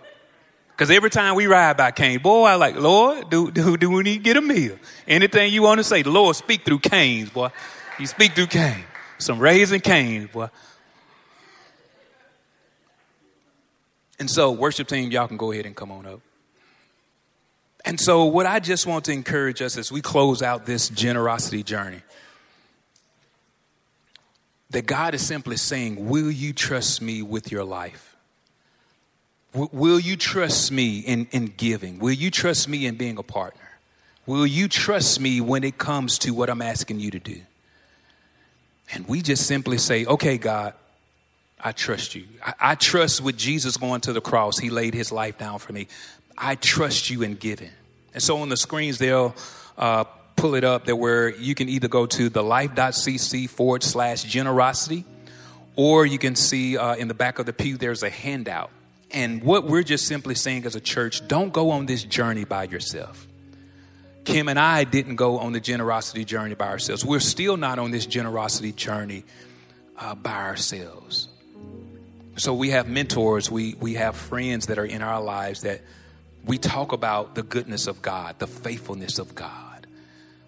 Because 0.68 0.92
every 0.92 1.10
time 1.10 1.34
we 1.34 1.46
ride 1.46 1.76
by 1.76 1.90
Cane, 1.90 2.20
boy, 2.20 2.44
I 2.44 2.54
like, 2.54 2.76
Lord, 2.76 3.30
do, 3.30 3.50
do, 3.50 3.76
do 3.76 3.90
we 3.90 4.02
need 4.04 4.18
to 4.18 4.22
get 4.22 4.36
a 4.36 4.40
meal? 4.40 4.76
Anything 5.06 5.52
you 5.52 5.62
want 5.62 5.78
to 5.78 5.84
say, 5.84 6.04
Lord 6.04 6.36
speak 6.36 6.64
through 6.64 6.80
Cane's, 6.80 7.30
boy. 7.30 7.50
You 7.98 8.06
speak 8.06 8.32
through 8.32 8.46
Cane. 8.46 8.84
Some 9.18 9.38
Raising 9.38 9.80
Cane's, 9.80 10.30
boy. 10.30 10.48
And 14.18 14.30
so, 14.30 14.52
worship 14.52 14.88
team, 14.88 15.10
y'all 15.10 15.28
can 15.28 15.36
go 15.36 15.52
ahead 15.52 15.66
and 15.66 15.74
come 15.74 15.90
on 15.90 16.06
up. 16.06 16.20
And 17.84 18.00
so, 18.00 18.24
what 18.24 18.46
I 18.46 18.60
just 18.60 18.86
want 18.86 19.04
to 19.06 19.12
encourage 19.12 19.60
us 19.60 19.76
as 19.76 19.90
we 19.90 20.00
close 20.00 20.42
out 20.42 20.66
this 20.66 20.88
generosity 20.88 21.62
journey, 21.62 22.02
that 24.70 24.86
God 24.86 25.14
is 25.14 25.26
simply 25.26 25.56
saying, 25.56 26.08
Will 26.08 26.30
you 26.30 26.52
trust 26.52 27.02
me 27.02 27.22
with 27.22 27.50
your 27.50 27.64
life? 27.64 28.10
will 29.54 30.00
you 30.00 30.16
trust 30.16 30.72
me 30.72 30.98
in, 30.98 31.28
in 31.30 31.46
giving? 31.56 32.00
Will 32.00 32.12
you 32.12 32.28
trust 32.28 32.68
me 32.68 32.86
in 32.86 32.96
being 32.96 33.18
a 33.18 33.22
partner? 33.22 33.60
Will 34.26 34.46
you 34.46 34.66
trust 34.66 35.20
me 35.20 35.40
when 35.40 35.62
it 35.62 35.78
comes 35.78 36.18
to 36.20 36.32
what 36.32 36.50
I'm 36.50 36.60
asking 36.60 36.98
you 36.98 37.12
to 37.12 37.20
do? 37.20 37.40
And 38.92 39.06
we 39.06 39.22
just 39.22 39.46
simply 39.46 39.78
say, 39.78 40.04
Okay, 40.06 40.38
God, 40.38 40.74
I 41.64 41.72
trust 41.72 42.14
you. 42.14 42.26
I, 42.44 42.54
I 42.60 42.74
trust 42.74 43.22
with 43.22 43.38
Jesus 43.38 43.78
going 43.78 44.02
to 44.02 44.12
the 44.12 44.20
cross, 44.20 44.58
he 44.58 44.68
laid 44.68 44.92
his 44.94 45.10
life 45.10 45.38
down 45.38 45.58
for 45.58 45.72
me. 45.72 45.88
I 46.36 46.56
trust 46.56 47.10
you 47.10 47.22
in 47.22 47.34
giving. 47.36 47.70
And 48.12 48.22
so 48.22 48.38
on 48.38 48.50
the 48.50 48.56
screens, 48.56 48.98
they'll 48.98 49.34
uh, 49.78 50.04
pull 50.36 50.54
it 50.54 50.64
up 50.64 50.84
that 50.84 50.96
where 50.96 51.30
you 51.30 51.54
can 51.54 51.68
either 51.68 51.88
go 51.88 52.06
to 52.06 52.28
the 52.28 52.42
life.cc 52.42 53.48
forward 53.48 53.82
slash 53.82 54.24
generosity, 54.24 55.04
or 55.74 56.04
you 56.04 56.18
can 56.18 56.36
see 56.36 56.76
uh, 56.76 56.94
in 56.96 57.08
the 57.08 57.14
back 57.14 57.38
of 57.38 57.46
the 57.46 57.52
pew 57.52 57.76
there's 57.76 58.02
a 58.02 58.10
handout. 58.10 58.70
And 59.10 59.42
what 59.42 59.64
we're 59.64 59.84
just 59.84 60.06
simply 60.06 60.34
saying 60.34 60.66
as 60.66 60.76
a 60.76 60.80
church, 60.80 61.26
don't 61.26 61.52
go 61.52 61.70
on 61.70 61.86
this 61.86 62.02
journey 62.02 62.44
by 62.44 62.64
yourself. 62.64 63.26
Kim 64.24 64.48
and 64.48 64.58
I 64.58 64.84
didn't 64.84 65.16
go 65.16 65.38
on 65.38 65.52
the 65.52 65.60
generosity 65.60 66.24
journey 66.24 66.54
by 66.54 66.68
ourselves. 66.68 67.04
We're 67.04 67.20
still 67.20 67.56
not 67.56 67.78
on 67.78 67.90
this 67.90 68.06
generosity 68.06 68.72
journey 68.72 69.24
uh, 69.98 70.14
by 70.14 70.42
ourselves. 70.42 71.28
So 72.36 72.52
we 72.52 72.70
have 72.70 72.88
mentors, 72.88 73.50
we, 73.50 73.74
we 73.74 73.94
have 73.94 74.16
friends 74.16 74.66
that 74.66 74.78
are 74.78 74.84
in 74.84 75.02
our 75.02 75.22
lives 75.22 75.62
that 75.62 75.82
we 76.44 76.58
talk 76.58 76.92
about 76.92 77.34
the 77.36 77.42
goodness 77.42 77.86
of 77.86 78.02
God, 78.02 78.38
the 78.38 78.46
faithfulness 78.46 79.18
of 79.18 79.34
God. 79.34 79.86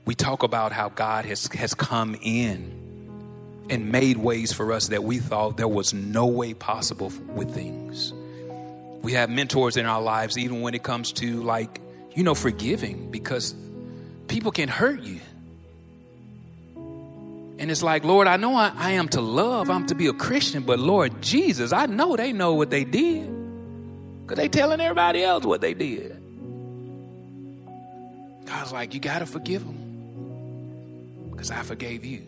We 0.04 0.14
talk 0.14 0.42
about 0.42 0.72
how 0.72 0.88
God 0.88 1.24
has, 1.26 1.46
has 1.48 1.74
come 1.74 2.16
in 2.20 3.64
and 3.70 3.90
made 3.90 4.16
ways 4.16 4.52
for 4.52 4.72
us 4.72 4.88
that 4.88 5.04
we 5.04 5.18
thought 5.18 5.56
there 5.56 5.68
was 5.68 5.94
no 5.94 6.26
way 6.26 6.54
possible 6.54 7.12
with 7.28 7.54
things. 7.54 8.12
We 9.02 9.12
have 9.12 9.30
mentors 9.30 9.76
in 9.76 9.86
our 9.86 10.02
lives, 10.02 10.36
even 10.36 10.62
when 10.62 10.74
it 10.74 10.82
comes 10.82 11.12
to, 11.14 11.42
like, 11.42 11.80
you 12.14 12.24
know, 12.24 12.34
forgiving, 12.34 13.10
because 13.10 13.54
people 14.26 14.50
can 14.50 14.68
hurt 14.68 15.02
you. 15.02 15.20
And 17.58 17.70
it's 17.70 17.82
like, 17.82 18.04
Lord, 18.04 18.26
I 18.26 18.36
know 18.36 18.54
I, 18.54 18.72
I, 18.76 18.92
am 18.92 19.08
to 19.10 19.20
love, 19.20 19.70
I'm 19.70 19.86
to 19.86 19.94
be 19.94 20.08
a 20.08 20.12
Christian, 20.12 20.62
but 20.62 20.78
Lord 20.78 21.22
Jesus, 21.22 21.72
I 21.72 21.86
know 21.86 22.16
they 22.16 22.32
know 22.32 22.54
what 22.54 22.68
they 22.70 22.84
did. 22.84 23.30
Because 24.22 24.36
they 24.36 24.48
telling 24.48 24.80
everybody 24.80 25.22
else 25.22 25.44
what 25.44 25.60
they 25.60 25.72
did. 25.72 26.22
God's 28.44 28.72
like, 28.72 28.92
you 28.92 29.00
got 29.00 29.20
to 29.20 29.26
forgive 29.26 29.64
them. 29.64 31.30
Because 31.30 31.50
I 31.50 31.62
forgave 31.62 32.04
you. 32.04 32.22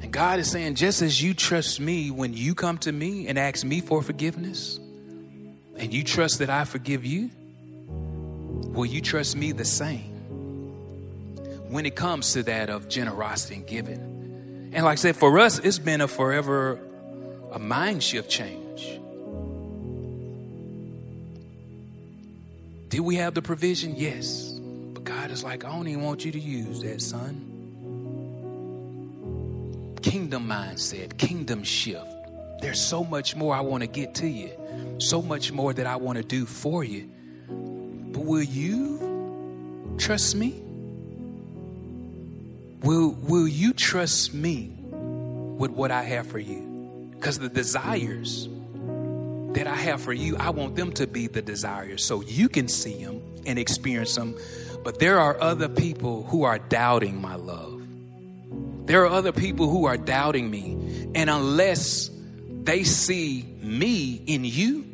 And 0.00 0.10
God 0.12 0.38
is 0.38 0.50
saying, 0.50 0.76
just 0.76 1.02
as 1.02 1.22
you 1.22 1.34
trust 1.34 1.80
me 1.80 2.10
when 2.10 2.32
you 2.32 2.54
come 2.54 2.78
to 2.78 2.92
me 2.92 3.28
and 3.28 3.38
ask 3.38 3.64
me 3.64 3.80
for 3.80 4.02
forgiveness, 4.02 4.78
and 5.76 5.92
you 5.92 6.02
trust 6.02 6.38
that 6.38 6.48
I 6.48 6.64
forgive 6.64 7.04
you, 7.04 7.30
will 7.86 8.86
you 8.86 9.00
trust 9.00 9.36
me 9.36 9.52
the 9.52 9.64
same? 9.64 10.15
When 11.68 11.86
it 11.86 11.96
comes 11.96 12.32
to 12.34 12.42
that 12.44 12.70
of 12.70 12.88
generosity 12.88 13.56
and 13.56 13.66
giving. 13.66 14.70
And 14.72 14.84
like 14.84 14.92
I 14.92 15.00
said, 15.00 15.16
for 15.16 15.38
us, 15.38 15.58
it's 15.58 15.78
been 15.78 16.00
a 16.00 16.08
forever 16.08 16.80
a 17.56 17.58
mind 17.58 18.02
shift 18.02 18.30
change. 18.30 19.00
Did 22.90 23.00
we 23.00 23.16
have 23.16 23.34
the 23.34 23.42
provision? 23.42 23.94
Yes. 23.96 24.58
But 24.92 25.04
God 25.04 25.30
is 25.30 25.42
like, 25.42 25.64
I 25.64 25.70
don't 25.70 25.88
even 25.88 26.02
want 26.02 26.24
you 26.24 26.32
to 26.32 26.38
use 26.38 26.82
that, 26.82 27.00
son. 27.00 27.52
Kingdom 30.02 30.46
mindset, 30.46 31.16
kingdom 31.18 31.64
shift. 31.64 32.06
There's 32.60 32.80
so 32.80 33.04
much 33.04 33.34
more 33.36 33.54
I 33.54 33.60
want 33.60 33.82
to 33.82 33.86
get 33.86 34.14
to 34.16 34.26
you, 34.26 34.50
so 34.98 35.20
much 35.20 35.52
more 35.52 35.72
that 35.72 35.86
I 35.86 35.96
want 35.96 36.18
to 36.18 36.24
do 36.24 36.46
for 36.46 36.84
you. 36.84 37.10
But 37.48 38.24
will 38.24 38.42
you 38.42 39.94
trust 39.98 40.36
me? 40.36 40.62
Will, 42.82 43.10
will 43.10 43.48
you 43.48 43.72
trust 43.72 44.34
me 44.34 44.72
with 44.90 45.70
what 45.70 45.90
I 45.90 46.02
have 46.02 46.26
for 46.26 46.38
you? 46.38 47.10
Because 47.12 47.38
the 47.38 47.48
desires 47.48 48.48
that 49.52 49.66
I 49.66 49.74
have 49.74 50.00
for 50.00 50.12
you, 50.12 50.36
I 50.36 50.50
want 50.50 50.76
them 50.76 50.92
to 50.92 51.06
be 51.06 51.26
the 51.26 51.42
desires 51.42 52.04
so 52.04 52.20
you 52.20 52.48
can 52.48 52.68
see 52.68 53.02
them 53.02 53.22
and 53.46 53.58
experience 53.58 54.14
them. 54.14 54.36
But 54.84 54.98
there 54.98 55.18
are 55.18 55.40
other 55.40 55.68
people 55.68 56.24
who 56.24 56.44
are 56.44 56.58
doubting 56.58 57.20
my 57.20 57.36
love. 57.36 57.82
There 58.86 59.02
are 59.02 59.08
other 59.08 59.32
people 59.32 59.68
who 59.68 59.86
are 59.86 59.96
doubting 59.96 60.50
me. 60.50 61.10
And 61.14 61.28
unless 61.28 62.10
they 62.62 62.84
see 62.84 63.42
me 63.60 64.22
in 64.26 64.44
you, 64.44 64.84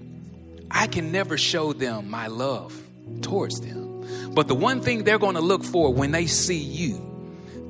I 0.71 0.87
can 0.87 1.13
never 1.13 1.37
show 1.37 1.73
them 1.75 2.09
my 2.09 2.29
love 2.29 2.75
towards 3.21 3.61
them. 3.61 4.33
But 4.33 4.49
the 4.49 4.55
one 4.55 4.81
thing 4.81 5.05
they're 5.05 5.19
going 5.19 5.35
to 5.35 5.43
look 5.43 5.63
for 5.63 5.93
when 5.93 6.13
they 6.13 6.27
see 6.27 6.59
you, 6.59 7.12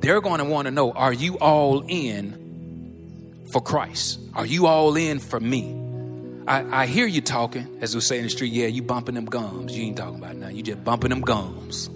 they're 0.03 0.19
going 0.19 0.39
to 0.39 0.45
want 0.45 0.65
to 0.65 0.71
know 0.71 0.91
are 0.91 1.13
you 1.13 1.37
all 1.37 1.85
in 1.87 3.45
for 3.51 3.61
Christ? 3.61 4.19
Are 4.35 4.45
you 4.45 4.67
all 4.67 4.97
in 4.97 5.19
for 5.19 5.39
me? 5.39 5.79
I, 6.45 6.81
I 6.81 6.85
hear 6.87 7.07
you 7.07 7.21
talking, 7.21 7.77
as 7.79 7.95
we 7.95 8.01
say 8.01 8.17
in 8.17 8.25
the 8.25 8.29
street, 8.29 8.51
yeah, 8.51 8.67
you 8.67 8.83
bumping 8.83 9.15
them 9.15 9.23
gums. 9.23 9.77
You 9.77 9.85
ain't 9.85 9.95
talking 9.95 10.17
about 10.17 10.35
nothing. 10.35 10.57
You 10.57 10.63
just 10.63 10.83
bumping 10.83 11.09
them 11.09 11.21
gums. 11.21 11.89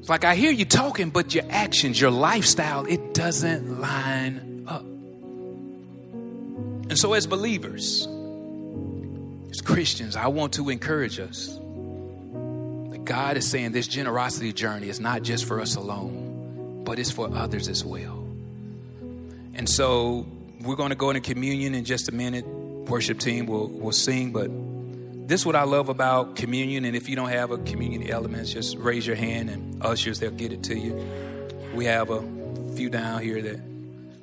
It's 0.00 0.08
like 0.08 0.24
I 0.24 0.34
hear 0.34 0.50
you 0.50 0.64
talking, 0.64 1.10
but 1.10 1.36
your 1.36 1.44
actions, 1.48 2.00
your 2.00 2.10
lifestyle, 2.10 2.84
it 2.86 3.14
doesn't 3.14 3.80
line 3.80 4.64
up. 4.66 4.82
And 6.90 6.98
so, 6.98 7.12
as 7.12 7.28
believers, 7.28 8.08
as 9.50 9.60
Christians, 9.60 10.16
I 10.16 10.26
want 10.26 10.54
to 10.54 10.68
encourage 10.68 11.20
us 11.20 11.56
God 13.12 13.36
is 13.36 13.46
saying 13.46 13.72
this 13.72 13.88
generosity 13.88 14.54
journey 14.54 14.88
is 14.88 14.98
not 14.98 15.20
just 15.20 15.44
for 15.44 15.60
us 15.60 15.76
alone, 15.76 16.82
but 16.82 16.98
it's 16.98 17.10
for 17.10 17.28
others 17.36 17.68
as 17.68 17.84
well. 17.84 18.26
And 19.54 19.68
so, 19.68 20.26
we're 20.62 20.76
going 20.76 20.88
to 20.88 20.96
go 20.96 21.10
into 21.10 21.20
communion 21.20 21.74
in 21.74 21.84
just 21.84 22.08
a 22.08 22.12
minute. 22.12 22.46
Worship 22.46 23.18
team 23.20 23.44
will 23.44 23.68
will 23.68 23.92
sing, 23.92 24.32
but 24.32 24.48
this 25.28 25.42
is 25.42 25.46
what 25.46 25.56
I 25.56 25.64
love 25.64 25.90
about 25.90 26.36
communion. 26.36 26.86
And 26.86 26.96
if 26.96 27.06
you 27.06 27.14
don't 27.14 27.28
have 27.28 27.50
a 27.50 27.58
communion 27.58 28.08
elements, 28.08 28.50
just 28.50 28.78
raise 28.78 29.06
your 29.06 29.16
hand 29.16 29.50
and 29.50 29.84
ushers 29.84 30.18
they'll 30.18 30.30
get 30.30 30.54
it 30.54 30.62
to 30.62 30.78
you. 30.78 30.94
We 31.74 31.84
have 31.84 32.08
a 32.08 32.22
few 32.76 32.88
down 32.88 33.20
here 33.20 33.42
that 33.42 33.60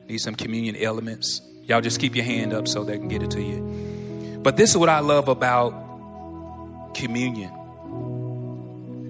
need 0.07 0.17
some 0.17 0.33
communion 0.33 0.75
elements. 0.75 1.43
Y'all 1.65 1.81
just 1.81 1.99
keep 1.99 2.15
your 2.15 2.25
hand 2.25 2.53
up 2.53 2.67
so 2.67 2.83
they 2.83 2.97
can 2.97 3.07
get 3.07 3.21
it 3.21 3.29
to 3.31 3.41
you. 3.43 4.39
But 4.41 4.57
this 4.57 4.71
is 4.71 4.77
what 4.77 4.89
I 4.89 5.01
love 5.01 5.27
about 5.27 6.95
communion. 6.95 7.51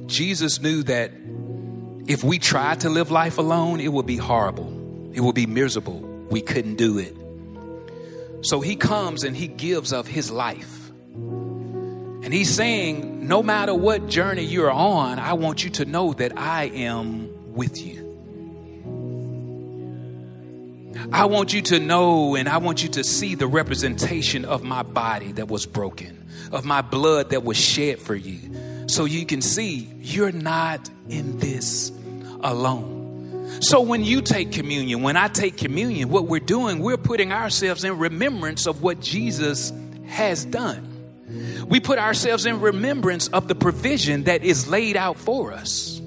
Jesus 0.10 0.60
knew 0.60 0.84
that 0.84 1.12
if 2.08 2.24
we 2.24 2.40
tried 2.40 2.82
to 2.82 2.90
live 2.90 3.12
life 3.12 3.38
alone, 3.38 3.80
it 3.80 3.94
would 3.94 4.06
be 4.08 4.18
horrible. 4.18 5.12
It 5.14 5.22
would 5.22 5.36
be 5.36 5.46
miserable. 5.46 6.00
We 6.30 6.42
couldn't 6.42 6.76
do 6.76 6.98
it. 6.98 7.16
So 8.42 8.62
he 8.62 8.76
comes 8.76 9.24
and 9.24 9.36
he 9.36 9.48
gives 9.48 9.94
of 9.94 10.08
his 10.08 10.32
life. 10.32 10.90
And 11.14 12.34
he's 12.34 12.54
saying, 12.54 13.28
no 13.28 13.42
matter 13.42 13.74
what 13.74 14.08
journey 14.08 14.44
you're 14.44 14.72
on, 14.72 15.20
I 15.20 15.34
want 15.34 15.64
you 15.64 15.70
to 15.72 15.86
know 15.86 16.14
that 16.14 16.38
I 16.38 16.66
am 16.66 17.54
with 17.54 17.80
you. 17.80 18.10
I 21.12 21.26
want 21.26 21.54
you 21.54 21.62
to 21.64 21.80
know 21.80 22.36
and 22.36 22.50
I 22.50 22.58
want 22.58 22.84
you 22.84 22.90
to 22.90 23.04
see 23.04 23.36
the 23.36 23.48
representation 23.48 24.46
of 24.46 24.64
my 24.64 24.84
body 24.84 25.32
that 25.34 25.48
was 25.48 25.66
broken, 25.66 26.28
of 26.52 26.66
my 26.66 26.82
blood 26.82 27.32
that 27.32 27.44
was 27.44 27.58
shed 27.58 28.00
for 28.00 28.16
you, 28.16 28.52
so 28.90 29.06
you 29.06 29.26
can 29.26 29.42
see 29.42 29.88
you're 30.00 30.32
not 30.32 30.90
in 31.10 31.38
this 31.38 31.92
alone. 32.42 33.60
So 33.62 33.82
when 33.82 34.04
you 34.04 34.22
take 34.22 34.52
communion, 34.52 35.04
when 35.04 35.16
I 35.16 35.28
take 35.28 35.58
communion, 35.58 36.10
what 36.10 36.26
we're 36.28 36.40
doing, 36.40 36.80
we're 36.80 36.98
putting 36.98 37.32
ourselves 37.32 37.84
in 37.84 38.00
remembrance 38.00 38.66
of 38.66 38.82
what 38.82 39.00
Jesus 39.00 39.72
has 40.08 40.44
done. 40.44 40.88
We 41.68 41.80
put 41.80 42.00
ourselves 42.00 42.48
in 42.48 42.62
remembrance 42.62 43.28
of 43.28 43.48
the 43.48 43.54
provision 43.54 44.24
that 44.24 44.44
is 44.44 44.68
laid 44.68 44.98
out 44.98 45.18
for 45.18 45.54
us. 45.54 46.00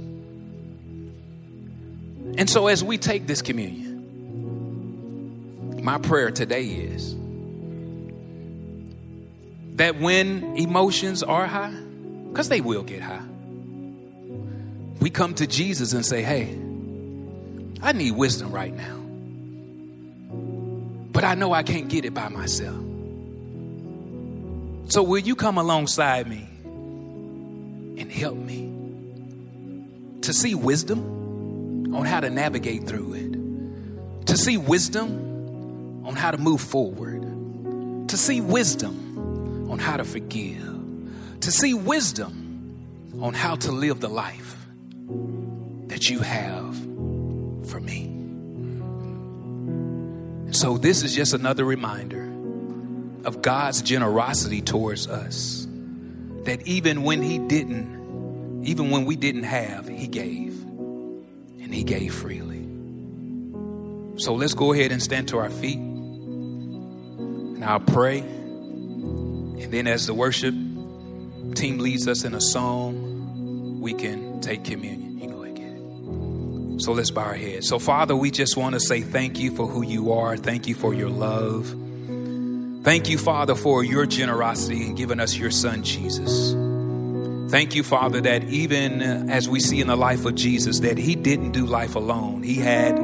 And 2.36 2.50
so 2.50 2.66
as 2.66 2.82
we 2.82 2.98
take 2.98 3.28
this 3.28 3.42
communion, 3.42 3.92
my 5.84 5.98
prayer 5.98 6.32
today 6.32 6.64
is 6.64 7.14
that 9.76 10.00
when 10.00 10.56
emotions 10.56 11.22
are 11.22 11.46
high, 11.46 11.76
because 12.32 12.48
they 12.48 12.62
will 12.62 12.82
get 12.82 13.02
high, 13.02 13.22
we 15.00 15.10
come 15.10 15.34
to 15.34 15.46
Jesus 15.46 15.92
and 15.92 16.06
say, 16.06 16.22
Hey, 16.22 16.58
I 17.82 17.92
need 17.92 18.12
wisdom 18.12 18.50
right 18.50 18.74
now. 18.74 18.96
But 21.12 21.24
I 21.24 21.34
know 21.34 21.52
I 21.52 21.62
can't 21.62 21.88
get 21.88 22.06
it 22.06 22.14
by 22.14 22.28
myself. 22.30 22.76
So 24.90 25.02
will 25.02 25.18
you 25.18 25.36
come 25.36 25.58
alongside 25.58 26.26
me 26.26 26.48
and 28.00 28.10
help 28.10 28.36
me 28.36 28.72
to 30.22 30.32
see 30.32 30.54
wisdom 30.54 31.94
on 31.94 32.06
how 32.06 32.20
to 32.20 32.30
navigate 32.30 32.86
through 32.86 33.12
it, 33.12 34.26
to 34.26 34.38
see 34.38 34.56
wisdom 34.56 36.04
on 36.06 36.16
how 36.16 36.30
to 36.30 36.38
move 36.38 36.62
forward, 36.62 38.08
to 38.08 38.16
see 38.16 38.40
wisdom 38.40 39.68
on 39.70 39.78
how 39.78 39.98
to 39.98 40.04
forgive, 40.04 40.71
to 41.42 41.50
see 41.50 41.74
wisdom 41.74 43.18
on 43.20 43.34
how 43.34 43.56
to 43.56 43.72
live 43.72 44.00
the 44.00 44.08
life 44.08 44.56
that 45.88 46.08
you 46.08 46.20
have 46.20 46.76
for 47.68 47.80
me. 47.80 48.08
So, 50.52 50.78
this 50.78 51.02
is 51.02 51.14
just 51.14 51.34
another 51.34 51.64
reminder 51.64 52.22
of 53.24 53.42
God's 53.42 53.82
generosity 53.82 54.60
towards 54.60 55.08
us. 55.08 55.66
That 56.44 56.66
even 56.66 57.02
when 57.02 57.22
He 57.22 57.38
didn't, 57.38 58.62
even 58.64 58.90
when 58.90 59.04
we 59.04 59.16
didn't 59.16 59.44
have, 59.44 59.88
He 59.88 60.06
gave. 60.06 60.60
And 60.62 61.74
He 61.74 61.84
gave 61.84 62.14
freely. 62.14 62.60
So, 64.18 64.34
let's 64.34 64.54
go 64.54 64.72
ahead 64.72 64.92
and 64.92 65.02
stand 65.02 65.28
to 65.28 65.38
our 65.38 65.50
feet. 65.50 65.78
And 65.78 67.64
I'll 67.64 67.80
pray. 67.80 68.18
And 68.20 69.72
then, 69.72 69.86
as 69.86 70.06
the 70.06 70.14
worship 70.14 70.54
team 71.52 71.78
leads 71.78 72.08
us 72.08 72.24
in 72.24 72.34
a 72.34 72.40
song, 72.40 73.80
we 73.80 73.94
can 73.94 74.40
take 74.40 74.64
communion. 74.64 75.18
You 75.18 75.26
know 75.28 75.42
again. 75.42 76.78
So 76.80 76.92
let's 76.92 77.10
bow 77.10 77.22
our 77.22 77.34
heads. 77.34 77.68
So, 77.68 77.78
Father, 77.78 78.16
we 78.16 78.30
just 78.30 78.56
want 78.56 78.74
to 78.74 78.80
say 78.80 79.00
thank 79.00 79.38
you 79.38 79.54
for 79.54 79.66
who 79.66 79.82
you 79.82 80.12
are. 80.12 80.36
Thank 80.36 80.66
you 80.66 80.74
for 80.74 80.94
your 80.94 81.10
love. 81.10 81.74
Thank 82.84 83.08
you, 83.08 83.16
Father, 83.16 83.54
for 83.54 83.84
your 83.84 84.06
generosity 84.06 84.84
in 84.84 84.96
giving 84.96 85.20
us 85.20 85.36
your 85.36 85.52
son, 85.52 85.84
Jesus. 85.84 86.52
Thank 87.52 87.74
you, 87.74 87.84
Father, 87.84 88.20
that 88.22 88.44
even 88.44 89.30
as 89.30 89.48
we 89.48 89.60
see 89.60 89.80
in 89.80 89.86
the 89.86 89.96
life 89.96 90.24
of 90.24 90.34
Jesus, 90.34 90.80
that 90.80 90.98
he 90.98 91.14
didn't 91.14 91.52
do 91.52 91.66
life 91.66 91.94
alone. 91.94 92.42
He 92.42 92.54
had 92.54 92.98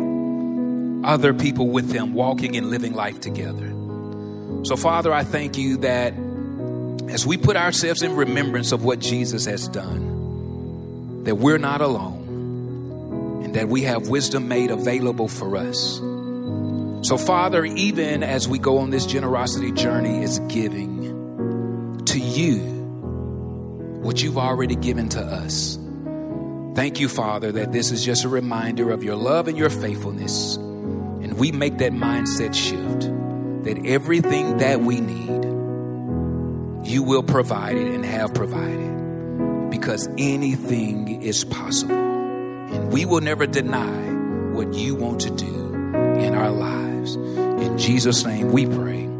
other 1.04 1.32
people 1.32 1.68
with 1.68 1.92
him 1.92 2.14
walking 2.14 2.56
and 2.56 2.70
living 2.70 2.94
life 2.94 3.20
together. 3.20 3.68
So, 4.64 4.74
Father, 4.76 5.12
I 5.12 5.22
thank 5.22 5.56
you 5.56 5.76
that 5.78 6.14
as 7.10 7.26
we 7.26 7.36
put 7.36 7.56
ourselves 7.56 8.02
in 8.02 8.14
remembrance 8.14 8.72
of 8.72 8.84
what 8.84 8.98
Jesus 8.98 9.44
has 9.46 9.68
done, 9.68 11.24
that 11.24 11.36
we're 11.36 11.58
not 11.58 11.80
alone 11.80 13.42
and 13.44 13.54
that 13.54 13.68
we 13.68 13.82
have 13.82 14.08
wisdom 14.08 14.48
made 14.48 14.70
available 14.70 15.28
for 15.28 15.56
us. 15.56 15.96
So, 17.06 17.16
Father, 17.16 17.64
even 17.64 18.22
as 18.22 18.48
we 18.48 18.58
go 18.58 18.78
on 18.78 18.90
this 18.90 19.06
generosity 19.06 19.72
journey, 19.72 20.22
is 20.22 20.40
giving 20.48 22.04
to 22.06 22.18
you 22.18 22.58
what 24.02 24.22
you've 24.22 24.38
already 24.38 24.76
given 24.76 25.08
to 25.10 25.20
us. 25.20 25.78
Thank 26.74 27.00
you, 27.00 27.08
Father, 27.08 27.52
that 27.52 27.72
this 27.72 27.90
is 27.90 28.04
just 28.04 28.24
a 28.24 28.28
reminder 28.28 28.90
of 28.90 29.02
your 29.02 29.16
love 29.16 29.48
and 29.48 29.56
your 29.56 29.70
faithfulness. 29.70 30.56
And 30.56 31.38
we 31.38 31.52
make 31.52 31.78
that 31.78 31.92
mindset 31.92 32.54
shift 32.54 33.10
that 33.64 33.84
everything 33.86 34.58
that 34.58 34.80
we 34.80 35.00
need, 35.00 35.44
you 36.88 37.02
will 37.02 37.22
provide 37.22 37.76
it 37.76 37.86
and 37.86 38.04
have 38.04 38.32
provided 38.32 39.70
because 39.70 40.08
anything 40.16 41.22
is 41.22 41.44
possible. 41.44 41.94
And 41.94 42.92
we 42.92 43.04
will 43.04 43.20
never 43.20 43.46
deny 43.46 44.12
what 44.52 44.72
you 44.74 44.94
want 44.94 45.20
to 45.20 45.30
do 45.30 45.74
in 46.18 46.34
our 46.34 46.50
lives. 46.50 47.16
In 47.16 47.76
Jesus' 47.78 48.24
name 48.24 48.52
we 48.52 48.66
pray. 48.66 49.17